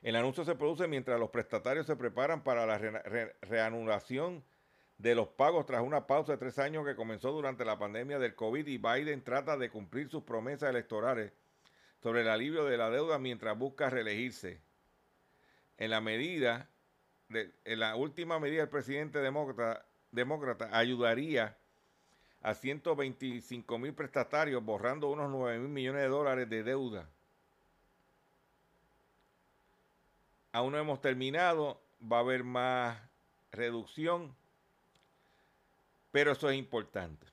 El 0.03 0.15
anuncio 0.15 0.45
se 0.45 0.55
produce 0.55 0.87
mientras 0.87 1.19
los 1.19 1.31
prestatarios 1.31 1.85
se 1.85 1.95
preparan 1.95 2.43
para 2.43 2.65
la 2.65 2.77
re- 2.77 3.01
re- 3.03 3.35
reanudación 3.41 4.43
de 5.01 5.15
los 5.15 5.29
pagos 5.29 5.65
tras 5.65 5.81
una 5.81 6.05
pausa 6.05 6.33
de 6.33 6.37
tres 6.37 6.59
años 6.59 6.85
que 6.85 6.95
comenzó 6.95 7.31
durante 7.31 7.65
la 7.65 7.79
pandemia 7.79 8.19
del 8.19 8.35
COVID 8.35 8.67
y 8.67 8.77
Biden 8.77 9.23
trata 9.23 9.57
de 9.57 9.71
cumplir 9.71 10.09
sus 10.09 10.23
promesas 10.23 10.69
electorales 10.69 11.31
sobre 12.03 12.21
el 12.21 12.29
alivio 12.29 12.65
de 12.65 12.77
la 12.77 12.91
deuda 12.91 13.17
mientras 13.17 13.57
busca 13.57 13.89
reelegirse. 13.89 14.61
En 15.77 15.89
la 15.89 16.01
medida, 16.01 16.69
de- 17.29 17.51
en 17.65 17.79
la 17.79 17.95
última 17.95 18.39
medida, 18.39 18.61
el 18.61 18.69
presidente 18.69 19.19
demócrata, 19.19 19.83
demócrata 20.11 20.69
ayudaría 20.71 21.57
a 22.43 22.53
125 22.53 23.79
mil 23.79 23.93
prestatarios 23.93 24.63
borrando 24.63 25.09
unos 25.09 25.29
9 25.31 25.57
mil 25.59 25.69
millones 25.69 26.03
de 26.03 26.07
dólares 26.09 26.47
de 26.49 26.61
deuda. 26.63 27.09
Aún 30.51 30.73
no 30.73 30.77
hemos 30.77 31.01
terminado, 31.01 31.81
va 32.01 32.17
a 32.17 32.21
haber 32.21 32.43
más 32.43 32.99
reducción, 33.51 34.35
pero 36.11 36.31
eso 36.31 36.49
es 36.49 36.57
importante. 36.57 37.25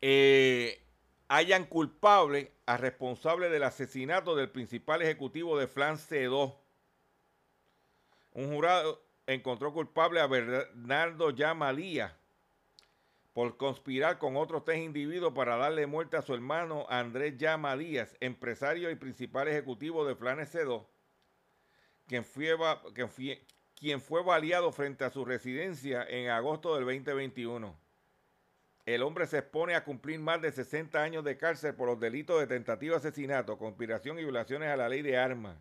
Eh, 0.00 0.82
hayan 1.28 1.64
culpable 1.64 2.52
a 2.66 2.76
responsable 2.76 3.48
del 3.48 3.62
asesinato 3.62 4.36
del 4.36 4.50
principal 4.50 5.02
ejecutivo 5.02 5.58
de 5.58 5.66
Flan 5.66 5.96
C2. 5.96 6.54
Un 8.32 8.54
jurado 8.54 9.02
encontró 9.26 9.72
culpable 9.72 10.20
a 10.20 10.26
Bernardo 10.26 11.30
Yamalía 11.30 12.16
por 13.32 13.58
conspirar 13.58 14.18
con 14.18 14.36
otros 14.36 14.64
tres 14.64 14.78
individuos 14.78 15.34
para 15.34 15.56
darle 15.56 15.86
muerte 15.86 16.16
a 16.16 16.22
su 16.22 16.32
hermano 16.32 16.86
Andrés 16.88 17.36
Llama 17.36 17.76
Díaz, 17.76 18.16
empresario 18.20 18.90
y 18.90 18.94
principal 18.94 19.46
ejecutivo 19.48 20.06
de 20.06 20.14
Flanes 20.14 20.54
C2, 20.54 20.86
quien 22.06 22.24
fue, 22.24 22.56
quien 23.78 24.00
fue- 24.00 24.22
baleado 24.22 24.72
frente 24.72 25.04
a 25.04 25.10
su 25.10 25.24
residencia 25.24 26.04
en 26.08 26.30
agosto 26.30 26.74
del 26.74 26.84
2021. 26.84 27.76
El 28.86 29.02
hombre 29.02 29.26
se 29.26 29.38
expone 29.38 29.74
a 29.74 29.84
cumplir 29.84 30.20
más 30.20 30.40
de 30.40 30.52
60 30.52 31.02
años 31.02 31.24
de 31.24 31.36
cárcel 31.36 31.74
por 31.74 31.88
los 31.88 31.98
delitos 32.00 32.38
de 32.40 32.46
tentativa 32.46 32.92
de 32.94 32.98
asesinato, 33.08 33.58
conspiración 33.58 34.18
y 34.18 34.22
violaciones 34.22 34.68
a 34.68 34.76
la 34.76 34.88
ley 34.88 35.02
de 35.02 35.16
armas. 35.18 35.56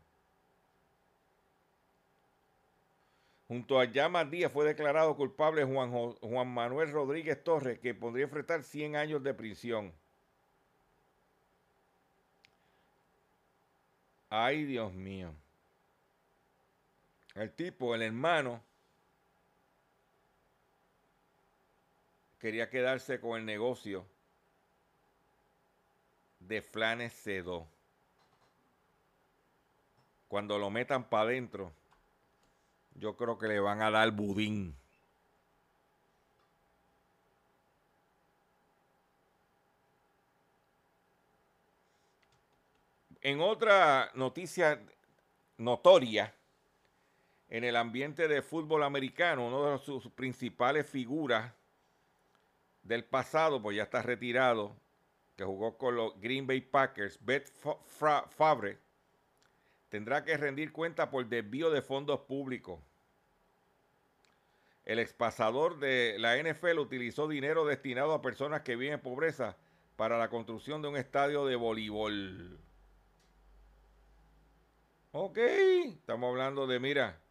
Junto 3.48 3.80
a 3.80 3.86
Llamas 3.86 4.30
Díaz 4.32 4.52
fue 4.52 4.66
declarado 4.66 5.16
culpable 5.16 5.64
Juan, 5.64 5.92
Juan 5.92 6.48
Manuel 6.48 6.92
Rodríguez 6.92 7.44
Torres, 7.44 7.80
que 7.80 7.94
podría 7.94 8.26
enfrentar 8.26 8.64
100 8.64 8.96
años 8.96 9.24
de 9.24 9.34
prisión. 9.34 9.94
Ay, 14.30 14.66
Dios 14.66 14.94
mío. 14.94 15.34
El 17.36 17.52
tipo, 17.52 17.94
el 17.94 18.02
hermano, 18.02 18.64
quería 22.40 22.70
quedarse 22.70 23.20
con 23.20 23.38
el 23.38 23.46
negocio 23.46 24.06
de 26.40 26.62
Flanes 26.62 27.14
C2. 27.26 27.66
Cuando 30.30 30.58
lo 30.58 30.70
metan 30.70 31.10
para 31.10 31.24
adentro, 31.24 31.74
yo 32.94 33.18
creo 33.18 33.38
que 33.38 33.48
le 33.48 33.60
van 33.60 33.82
a 33.82 33.92
dar 33.92 34.10
budín. 34.12 34.74
En 43.22 43.42
otra 43.42 44.12
noticia 44.14 44.80
notoria, 45.58 46.34
en 47.56 47.64
el 47.64 47.78
ambiente 47.78 48.28
de 48.28 48.42
fútbol 48.42 48.84
americano, 48.84 49.48
uno 49.48 49.72
de 49.72 49.78
sus 49.78 50.10
principales 50.10 50.90
figuras 50.90 51.54
del 52.84 53.06
pasado, 53.06 53.62
pues 53.62 53.78
ya 53.78 53.84
está 53.84 54.02
retirado, 54.02 54.76
que 55.38 55.46
jugó 55.46 55.78
con 55.78 55.96
los 55.96 56.20
Green 56.20 56.46
Bay 56.48 56.60
Packers, 56.60 57.18
Beth 57.24 57.50
Favre, 58.28 58.78
tendrá 59.88 60.26
que 60.26 60.36
rendir 60.36 60.74
cuenta 60.74 61.10
por 61.10 61.26
desvío 61.28 61.70
de 61.70 61.82
fondos 61.82 62.20
públicos. 62.20 62.82
El 64.84 65.00
expasador 65.00 65.80
de 65.80 66.18
la 66.20 66.36
NFL 66.36 66.78
utilizó 66.80 67.30
dinero 67.30 67.66
destinado 67.66 68.14
a 68.14 68.22
personas 68.22 68.64
que 68.64 68.76
viven 68.76 68.96
en 68.96 69.02
pobreza 69.02 69.56
para 69.96 70.18
la 70.18 70.28
construcción 70.28 70.82
de 70.82 70.90
un 70.90 70.98
estadio 70.98 71.46
de 71.46 71.56
voleibol. 71.56 72.60
Ok, 75.14 75.38
estamos 75.38 76.32
hablando 76.32 76.68
de, 76.68 76.82
mira, 76.82 77.22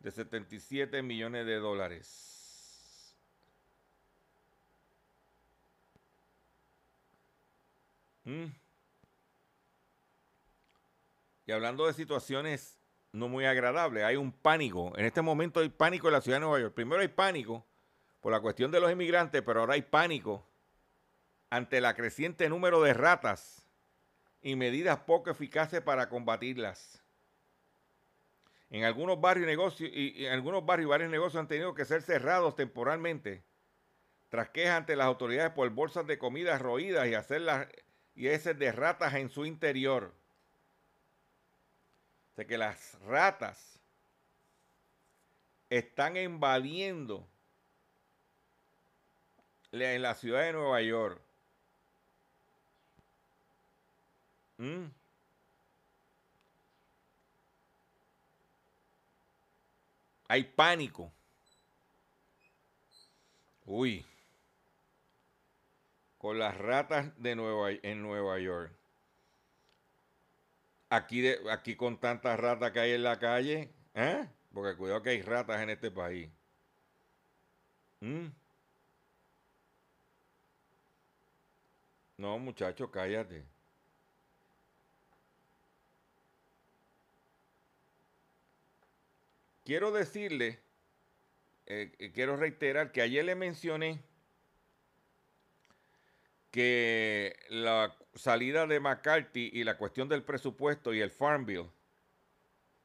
de 0.00 0.10
77 0.10 1.02
millones 1.02 1.46
de 1.46 1.56
dólares. 1.56 3.16
Mm. 8.24 8.46
Y 11.46 11.52
hablando 11.52 11.86
de 11.86 11.92
situaciones 11.92 12.78
no 13.12 13.28
muy 13.28 13.44
agradables, 13.44 14.04
hay 14.04 14.16
un 14.16 14.32
pánico. 14.32 14.92
En 14.96 15.04
este 15.04 15.20
momento 15.20 15.60
hay 15.60 15.68
pánico 15.68 16.08
en 16.08 16.14
la 16.14 16.20
ciudad 16.20 16.36
de 16.36 16.40
Nueva 16.42 16.60
York. 16.60 16.74
Primero 16.74 17.00
hay 17.00 17.08
pánico 17.08 17.66
por 18.20 18.32
la 18.32 18.40
cuestión 18.40 18.70
de 18.70 18.80
los 18.80 18.90
inmigrantes, 18.90 19.42
pero 19.42 19.60
ahora 19.60 19.74
hay 19.74 19.82
pánico 19.82 20.46
ante 21.50 21.78
el 21.78 21.94
creciente 21.94 22.48
número 22.48 22.80
de 22.82 22.94
ratas 22.94 23.66
y 24.42 24.54
medidas 24.54 25.00
poco 25.00 25.30
eficaces 25.30 25.80
para 25.80 26.08
combatirlas. 26.08 26.99
En 28.70 28.84
algunos 28.84 29.20
barrios 29.20 29.80
y 29.80 30.26
algunos 30.26 30.64
barrios 30.64 30.88
varios 30.88 31.10
negocios 31.10 31.40
han 31.40 31.48
tenido 31.48 31.74
que 31.74 31.84
ser 31.84 32.02
cerrados 32.02 32.54
temporalmente 32.54 33.42
tras 34.30 34.50
quejas 34.50 34.76
ante 34.76 34.96
las 34.96 35.06
autoridades 35.06 35.52
por 35.52 35.68
bolsas 35.70 36.06
de 36.06 36.18
comida 36.18 36.56
roídas 36.56 37.08
y 37.08 37.14
hacerlas 37.14 37.68
y 38.14 38.28
heces 38.28 38.58
de 38.58 38.70
ratas 38.72 39.14
en 39.14 39.28
su 39.28 39.44
interior. 39.44 40.14
O 42.36 42.46
que 42.46 42.56
las 42.56 42.98
ratas 43.02 43.80
están 45.68 46.16
invadiendo 46.16 47.28
en 49.72 50.02
la 50.02 50.14
ciudad 50.14 50.42
de 50.42 50.52
Nueva 50.52 50.80
York. 50.80 51.20
¿Mm? 54.58 54.86
Hay 60.30 60.44
pánico. 60.44 61.12
Uy. 63.64 64.06
Con 66.18 66.38
las 66.38 66.56
ratas 66.56 67.20
de 67.20 67.34
Nueva, 67.34 67.72
en 67.82 68.00
Nueva 68.00 68.38
York. 68.38 68.72
Aquí, 70.88 71.20
de, 71.20 71.40
aquí 71.50 71.74
con 71.74 71.98
tantas 71.98 72.38
ratas 72.38 72.70
que 72.70 72.78
hay 72.78 72.92
en 72.92 73.02
la 73.02 73.18
calle. 73.18 73.74
¿eh? 73.94 74.28
Porque 74.54 74.76
cuidado 74.76 75.02
que 75.02 75.10
hay 75.10 75.22
ratas 75.22 75.62
en 75.62 75.70
este 75.70 75.90
país. 75.90 76.30
¿Mm? 77.98 78.28
No, 82.18 82.38
muchacho, 82.38 82.88
cállate. 82.88 83.44
Quiero 89.70 89.92
decirle, 89.92 90.58
eh, 91.66 91.92
eh, 92.00 92.10
quiero 92.10 92.36
reiterar 92.36 92.90
que 92.90 93.02
ayer 93.02 93.24
le 93.24 93.36
mencioné 93.36 94.02
que 96.50 97.36
la 97.50 97.96
salida 98.16 98.66
de 98.66 98.80
McCarthy 98.80 99.48
y 99.52 99.62
la 99.62 99.78
cuestión 99.78 100.08
del 100.08 100.24
presupuesto 100.24 100.92
y 100.92 101.00
el 101.00 101.12
Farm 101.12 101.46
Bill, 101.46 101.70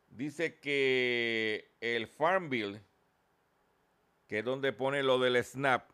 dice 0.10 0.60
que 0.60 1.72
el 1.82 2.06
Farm 2.06 2.52
Bill, 2.52 2.80
que 4.28 4.38
es 4.38 4.46
donde 4.46 4.72
pone 4.72 5.02
lo 5.02 5.18
del 5.18 5.44
SNAP, 5.44 5.90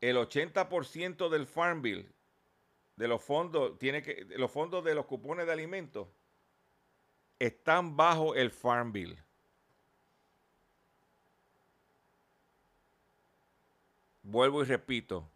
el 0.00 0.16
80% 0.16 1.28
del 1.28 1.46
Farm 1.46 1.82
Bill, 1.82 2.10
de 2.96 3.06
los 3.06 3.22
fondos, 3.22 3.78
tiene 3.78 4.02
que, 4.02 4.24
los 4.30 4.50
fondos 4.50 4.82
de 4.82 4.94
los 4.94 5.04
cupones 5.04 5.44
de 5.44 5.52
alimentos, 5.52 6.08
están 7.38 7.98
bajo 7.98 8.34
el 8.34 8.50
Farm 8.50 8.92
Bill. 8.92 9.22
Vuelvo 14.30 14.60
y 14.60 14.66
repito, 14.66 15.26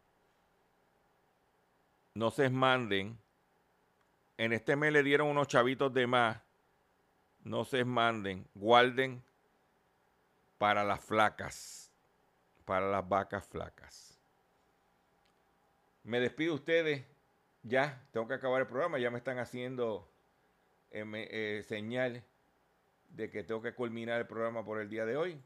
no 2.13 2.31
se 2.31 2.51
manden. 2.51 3.19
En 4.37 4.53
este 4.53 4.77
mes 4.77 4.93
le 4.93 5.03
dieron 5.03 5.29
unos 5.29 5.49
chavitos 5.49 5.95
de 5.95 6.07
más. 6.07 6.43
No 7.43 7.65
se 7.65 7.87
manden. 7.87 8.47
Guarden 8.55 9.23
para 10.59 10.85
las 10.85 11.03
flacas. 11.03 11.91
Para 12.67 12.91
las 12.91 13.09
vacas 13.09 13.47
flacas. 13.47 14.21
Me 16.05 16.21
despido 16.21 16.53
ustedes. 16.53 17.03
Ya, 17.63 18.07
tengo 18.13 18.29
que 18.29 18.35
acabar 18.35 18.61
el 18.61 18.69
programa. 18.69 18.99
Ya 18.99 19.11
me 19.11 19.17
están 19.17 19.39
haciendo 19.39 20.07
eh, 20.91 21.03
eh, 21.31 21.63
señal 21.67 22.23
de 23.09 23.31
que 23.31 23.43
tengo 23.43 23.63
que 23.63 23.75
culminar 23.75 24.21
el 24.21 24.27
programa 24.27 24.63
por 24.67 24.83
el 24.83 24.91
día 24.91 25.07
de 25.07 25.17
hoy. 25.17 25.41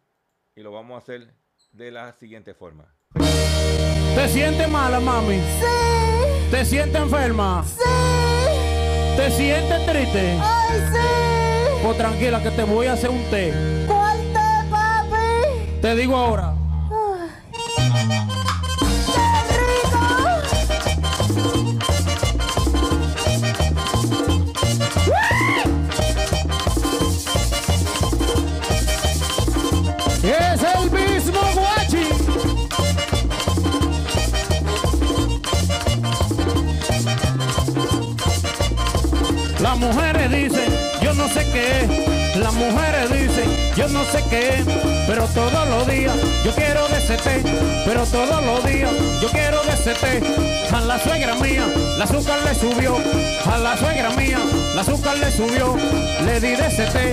Y 0.57 0.62
lo 0.62 0.72
vamos 0.72 0.97
a 0.97 0.99
hacer 0.99 1.32
de 1.70 1.92
la 1.92 2.12
siguiente 2.14 2.53
forma. 2.53 2.95
¿Te 4.17 4.31
sientes 4.31 4.67
mala, 4.71 4.99
mami? 4.99 5.37
Sí. 5.37 6.51
¿Te 6.51 6.64
sientes 6.64 7.03
enferma? 7.03 7.62
Sí. 7.67 7.83
¿Te 9.14 9.31
sientes 9.31 9.85
triste? 9.85 10.39
Ay, 10.41 10.81
sí. 10.91 10.99
Pues 11.85 11.99
tranquila 11.99 12.43
que 12.43 12.51
te 12.51 12.64
voy 12.64 12.87
a 12.87 12.95
hacer 12.95 13.11
un 13.11 13.23
té. 13.25 13.53
¿Cuál 13.87 14.17
té, 14.33 14.71
papi? 14.71 15.81
Te 15.83 15.95
digo 15.95 16.17
ahora. 16.17 16.56
Las 39.79 39.95
mujeres 39.95 40.31
dicen, 40.31 40.72
yo 41.03 41.12
no 41.12 41.29
sé 41.29 41.47
qué 41.53 41.83
es. 41.83 42.37
Las 42.39 42.55
mujeres 42.55 43.12
dicen, 43.12 43.45
yo 43.77 43.87
no 43.89 44.05
sé 44.07 44.24
qué 44.31 44.61
es. 44.61 44.66
Pero 45.07 45.27
todos 45.35 45.68
los 45.68 45.87
días 45.87 46.14
yo 46.47 46.51
quiero 46.55 46.89
de 46.89 46.97
ese 46.97 47.18
té. 47.18 47.43
Pero 47.85 48.07
todos 48.07 48.43
los 48.43 48.64
días 48.64 48.91
yo 49.20 49.29
quiero 49.29 49.62
de 49.64 49.72
ese 49.74 49.93
té. 49.93 50.22
A 50.74 50.81
la 50.81 50.99
suegra 50.99 51.35
mía, 51.35 51.66
la 51.99 52.05
azúcar 52.05 52.39
le 52.47 52.55
subió. 52.55 52.97
A 53.45 53.59
la 53.59 53.77
suegra 53.77 54.09
mía, 54.16 54.39
la 54.74 54.81
azúcar 54.81 55.18
le 55.18 55.31
subió. 55.31 55.77
Le 56.24 56.41
di 56.41 56.57
de 56.57 56.66
ese 56.66 56.87
té 56.87 57.12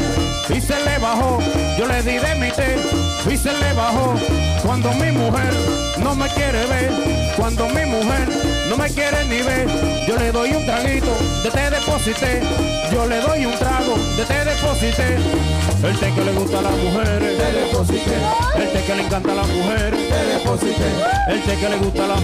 y 0.56 0.62
se 0.62 0.80
le 0.86 0.98
bajó. 1.00 1.40
Yo 1.78 1.86
le 1.86 2.02
di 2.02 2.18
de 2.18 2.36
mi 2.36 2.50
té 2.52 2.78
y 3.30 3.36
se 3.36 3.52
le 3.52 3.74
bajó. 3.74 4.16
Cuando 4.64 4.94
mi 4.94 5.12
mujer 5.12 5.54
no 6.00 6.16
me 6.16 6.28
quiere 6.30 6.66
ver, 6.68 6.92
cuando 7.36 7.68
mi 7.68 7.86
mujer 7.86 8.30
no 8.70 8.78
me 8.78 8.90
quiere 8.90 9.26
ni 9.26 9.42
ver, 9.42 9.68
yo 10.08 10.18
le 10.18 10.32
doy 10.32 10.52
un 10.52 10.66
traguito 10.66 11.14
de 11.44 11.52
té 11.52 11.70
deposité. 11.70 12.42
Yo 12.90 13.06
le 13.06 13.20
doy 13.20 13.46
un 13.46 13.54
trago 13.60 13.96
de 14.16 14.24
té 14.24 14.46
deposité. 14.46 15.18
El 15.84 16.00
té 16.00 16.14
que 16.16 16.24
le 16.24 16.32
gusta 16.32 16.60
a 16.60 16.62
las 16.62 16.78
mujeres, 16.78 17.38
té 17.38 17.52
deposité. 17.52 18.16
El 18.56 18.72
té 18.72 18.84
que 18.86 18.96
le 18.96 19.04
encanta 19.04 19.32
a 19.34 19.36
las 19.36 19.48
mujeres, 19.48 20.10
té 20.10 20.26
deposité. 20.34 20.90
El 21.28 21.42
té 21.42 21.58
que 21.58 21.70
le 21.70 21.78
gusta 21.78 22.06
a 22.06 22.08
las 22.08 22.22